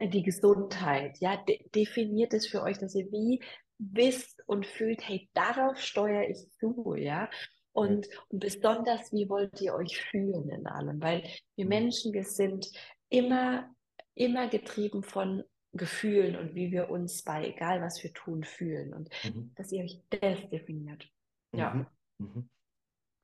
die 0.00 0.24
Gesundheit. 0.24 1.16
Ja, 1.20 1.36
de 1.36 1.60
definiert 1.72 2.34
es 2.34 2.48
für 2.48 2.62
euch, 2.62 2.78
dass 2.78 2.96
ihr 2.96 3.06
wie 3.12 3.40
wisst 3.78 4.42
und 4.46 4.66
fühlt, 4.66 5.08
hey, 5.08 5.30
darauf 5.32 5.78
steuere 5.78 6.28
ich 6.28 6.50
zu, 6.58 6.96
ja. 6.96 7.30
Und, 7.70 8.08
und 8.30 8.40
besonders, 8.40 9.12
wie 9.12 9.28
wollt 9.28 9.60
ihr 9.60 9.74
euch 9.74 9.96
fühlen 9.96 10.48
in 10.50 10.66
allem? 10.66 11.00
Weil 11.00 11.22
wir 11.54 11.66
mhm. 11.66 11.68
Menschen, 11.68 12.12
wir 12.12 12.24
sind 12.24 12.68
immer, 13.08 13.72
immer 14.16 14.48
getrieben 14.48 15.04
von 15.04 15.44
Gefühlen 15.72 16.34
und 16.34 16.56
wie 16.56 16.72
wir 16.72 16.90
uns 16.90 17.22
bei 17.22 17.46
egal 17.46 17.80
was 17.80 18.02
wir 18.02 18.12
tun 18.12 18.42
fühlen 18.42 18.92
und 18.92 19.08
mhm. 19.22 19.52
dass 19.54 19.70
ihr 19.70 19.84
euch 19.84 20.00
das 20.10 20.50
definiert. 20.50 21.08
Ja. 21.52 21.74
Mhm. 21.74 21.86
Mhm. 22.18 22.50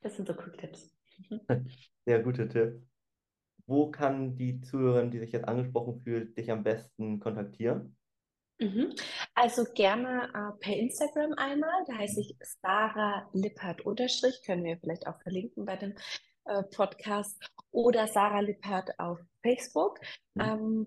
Das 0.00 0.16
sind 0.16 0.28
so 0.28 0.34
Quick-Tipps. 0.34 0.94
Mhm. 1.30 1.40
Sehr 2.06 2.22
guter 2.22 2.48
Tipp. 2.48 2.82
Wo 3.66 3.90
kann 3.90 4.36
die 4.36 4.60
Zuhörerin, 4.60 5.10
die 5.10 5.18
sich 5.18 5.32
jetzt 5.32 5.48
angesprochen 5.48 6.00
fühlt, 6.02 6.36
dich 6.36 6.50
am 6.50 6.62
besten 6.62 7.18
kontaktieren? 7.18 7.96
Mhm. 8.60 8.94
Also 9.34 9.64
gerne 9.74 10.28
äh, 10.34 10.52
per 10.60 10.76
Instagram 10.76 11.32
einmal, 11.32 11.84
da 11.86 11.94
heiße 11.94 12.20
ich 12.20 12.36
Sarah 12.62 13.28
Lippert 13.32 13.80
unterstrich, 13.80 14.42
können 14.44 14.64
wir 14.64 14.78
vielleicht 14.78 15.06
auch 15.06 15.20
verlinken 15.22 15.64
bei 15.64 15.76
dem 15.76 15.94
äh, 16.44 16.62
Podcast, 16.62 17.42
oder 17.70 18.06
Sarah 18.06 18.40
Lippert 18.40 18.98
auf 18.98 19.18
Facebook. 19.42 19.98
Mhm. 20.34 20.42
Ähm, 20.42 20.86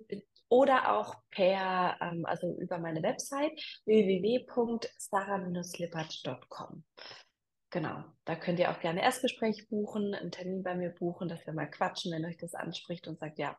oder 0.49 0.93
auch 0.93 1.15
per, 1.29 1.97
ähm, 1.99 2.25
also 2.25 2.55
über 2.57 2.77
meine 2.77 3.03
Website 3.03 3.61
www.sarah-lippert.com. 3.85 6.83
Genau, 7.77 8.03
da 8.25 8.35
könnt 8.35 8.57
ihr 8.57 8.71
auch 8.71 8.79
gerne 8.79 9.03
Erstgespräch 9.03 9.67
buchen, 9.69 10.15
einen 10.15 10.31
Termin 10.31 10.63
bei 10.63 10.73
mir 10.73 10.89
buchen, 10.89 11.29
dass 11.29 11.45
wir 11.45 11.53
mal 11.53 11.69
quatschen, 11.69 12.11
wenn 12.11 12.25
euch 12.25 12.37
das 12.37 12.55
anspricht 12.55 13.07
und 13.07 13.19
sagt, 13.19 13.37
ja, 13.37 13.55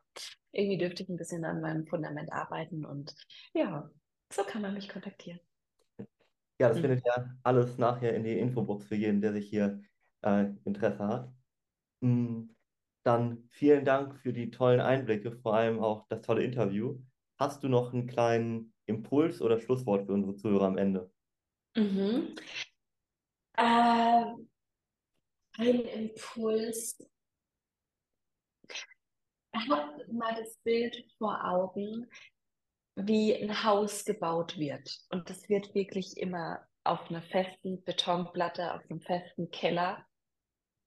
irgendwie 0.51 0.77
dürfte 0.77 1.03
ich 1.03 1.09
ein 1.09 1.15
bisschen 1.15 1.45
an 1.45 1.61
meinem 1.61 1.87
Fundament 1.87 2.29
arbeiten 2.33 2.83
und 2.83 3.15
ja, 3.53 3.89
so 4.33 4.43
kann 4.43 4.61
man 4.61 4.73
mich 4.73 4.89
kontaktieren. 4.89 5.39
Ja, 6.59 6.67
das 6.67 6.79
mhm. 6.79 6.81
findet 6.81 7.05
ja 7.05 7.29
alles 7.43 7.77
nachher 7.77 8.13
in 8.13 8.25
die 8.25 8.37
Infobox 8.37 8.87
für 8.87 8.95
jeden, 8.95 9.21
der 9.21 9.31
sich 9.31 9.49
hier 9.49 9.81
äh, 10.21 10.47
Interesse 10.65 11.07
hat. 11.07 11.31
Mhm. 12.01 12.53
Dann 13.05 13.47
vielen 13.51 13.85
Dank 13.85 14.17
für 14.17 14.33
die 14.33 14.51
tollen 14.51 14.81
Einblicke, 14.81 15.31
vor 15.31 15.55
allem 15.55 15.79
auch 15.79 16.09
das 16.09 16.23
tolle 16.23 16.43
Interview. 16.43 16.99
Hast 17.37 17.63
du 17.63 17.69
noch 17.69 17.93
einen 17.93 18.05
kleinen 18.05 18.73
Impuls 18.85 19.41
oder 19.41 19.61
Schlusswort 19.61 20.07
für 20.07 20.11
unsere 20.11 20.35
Zuhörer 20.35 20.65
am 20.67 20.77
Ende? 20.77 21.09
Mhm. 21.77 22.35
Äh, 23.59 24.35
ein 25.57 25.81
Impuls. 25.81 26.97
Habt 29.53 30.13
mal 30.13 30.33
das 30.35 30.55
Bild 30.63 31.05
vor 31.17 31.43
Augen, 31.43 32.09
wie 32.95 33.35
ein 33.35 33.63
Haus 33.65 34.05
gebaut 34.05 34.57
wird. 34.57 34.97
Und 35.09 35.29
das 35.29 35.49
wird 35.49 35.75
wirklich 35.75 36.15
immer 36.15 36.65
auf 36.85 37.09
einer 37.09 37.21
festen 37.21 37.83
Betonplatte, 37.83 38.73
auf 38.73 38.81
einem 38.89 39.01
festen 39.01 39.51
Keller 39.51 40.05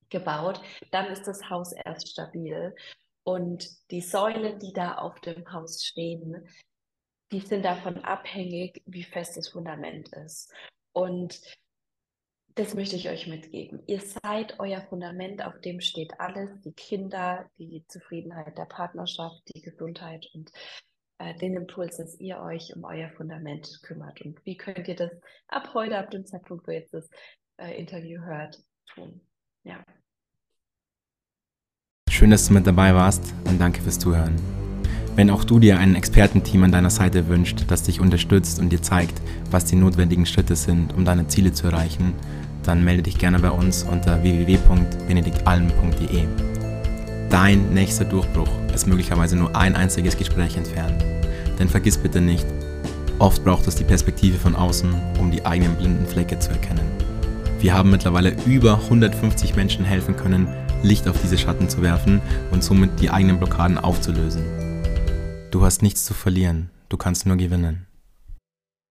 gebaut. 0.09 0.63
Dann 0.93 1.07
ist 1.13 1.27
das 1.27 1.51
Haus 1.51 1.73
erst 1.73 2.09
stabil. 2.09 2.75
Und 3.25 3.69
die 3.91 4.01
Säulen, 4.01 4.59
die 4.61 4.73
da 4.73 4.95
auf 4.95 5.21
dem 5.21 5.53
Haus 5.53 5.85
stehen, 5.85 6.49
die 7.33 7.41
sind 7.41 7.67
davon 7.67 7.99
abhängig, 7.99 8.83
wie 8.87 9.05
fest 9.05 9.37
das 9.37 9.49
Fundament 9.49 10.09
ist. 10.15 10.51
Und 10.93 11.39
das 12.55 12.75
möchte 12.75 12.97
ich 12.97 13.09
euch 13.09 13.27
mitgeben. 13.27 13.83
Ihr 13.87 14.01
seid 14.01 14.59
euer 14.59 14.83
Fundament, 14.83 15.45
auf 15.45 15.59
dem 15.61 15.81
steht 15.81 16.19
alles, 16.21 16.51
die 16.65 16.73
Kinder, 16.73 17.49
die 17.59 17.85
Zufriedenheit 17.89 18.59
der 18.59 18.67
Partnerschaft, 18.67 19.43
die 19.55 19.63
Gesundheit 19.63 20.27
und 20.35 20.51
äh, 21.19 21.35
den 21.39 21.57
Impuls, 21.57 21.97
dass 21.97 22.19
ihr 22.21 22.41
euch 22.41 22.75
um 22.75 22.85
euer 22.85 23.11
Fundament 23.11 23.81
kümmert. 23.83 24.21
Und 24.23 24.45
wie 24.45 24.57
könnt 24.57 24.89
ihr 24.89 24.97
das 24.97 25.11
ab 25.49 25.71
heute, 25.75 25.99
ab 25.99 26.11
dem 26.11 26.27
Zeitpunkt, 26.27 26.67
wo 26.67 26.73
ihr 26.73 26.81
jetzt 26.81 26.95
das 26.95 27.09
äh, 27.59 27.79
Interview 27.79 28.21
hört, 28.23 28.63
tun? 28.95 29.21
Ja. 29.65 29.83
Schön, 32.11 32.31
dass 32.31 32.49
du 32.49 32.55
mit 32.55 32.67
dabei 32.67 32.95
warst 32.95 33.33
und 33.47 33.59
danke 33.59 33.81
fürs 33.81 33.99
Zuhören. 33.99 34.62
Wenn 35.15 35.29
auch 35.29 35.45
du 35.45 35.59
dir 35.59 35.79
ein 35.79 35.95
Expertenteam 35.95 36.65
an 36.65 36.73
deiner 36.73 36.89
Seite 36.89 37.29
wünscht, 37.29 37.65
das 37.69 37.83
dich 37.83 38.01
unterstützt 38.01 38.59
und 38.59 38.71
dir 38.71 38.81
zeigt, 38.81 39.21
was 39.51 39.67
die 39.67 39.77
notwendigen 39.77 40.25
Schritte 40.25 40.57
sind, 40.57 40.95
um 40.95 41.05
deine 41.05 41.27
Ziele 41.27 41.53
zu 41.53 41.67
erreichen, 41.67 42.15
dann 42.63 42.83
melde 42.83 43.03
dich 43.03 43.19
gerne 43.19 43.39
bei 43.39 43.51
uns 43.51 43.83
unter 43.83 44.23
www.benediktalm.de. 44.23 46.25
Dein 47.29 47.75
nächster 47.75 48.07
Durchbruch 48.07 48.49
ist 48.75 48.87
möglicherweise 48.87 49.37
nur 49.37 49.55
ein 49.55 49.77
einziges 49.77 50.17
Gespräch 50.17 50.57
entfernt. 50.57 51.05
Denn 51.59 51.69
vergiss 51.69 51.99
bitte 51.99 52.23
nicht, 52.23 52.47
oft 53.19 53.45
braucht 53.45 53.67
es 53.67 53.75
die 53.75 53.85
Perspektive 53.85 54.39
von 54.39 54.57
außen, 54.57 54.95
um 55.21 55.31
die 55.31 55.45
eigenen 55.45 55.75
blinden 55.75 56.07
Flecke 56.07 56.39
zu 56.39 56.49
erkennen. 56.51 56.91
Wir 57.61 57.75
haben 57.75 57.91
mittlerweile 57.91 58.35
über 58.47 58.81
150 58.85 59.57
Menschen 59.57 59.85
helfen 59.85 60.17
können, 60.17 60.49
Licht 60.83 61.07
auf 61.07 61.21
diese 61.23 61.37
Schatten 61.37 61.69
zu 61.69 61.83
werfen 61.83 62.23
und 62.51 62.65
somit 62.65 62.99
die 62.99 63.11
eigenen 63.11 63.37
Blockaden 63.39 63.77
aufzulösen. 63.79 64.62
Du 65.53 65.63
hast 65.63 65.83
nichts 65.83 66.07
zu 66.07 66.15
verlieren, 66.15 66.71
du 66.89 66.97
kannst 66.97 67.27
nur 67.27 67.37
gewinnen. 67.37 67.87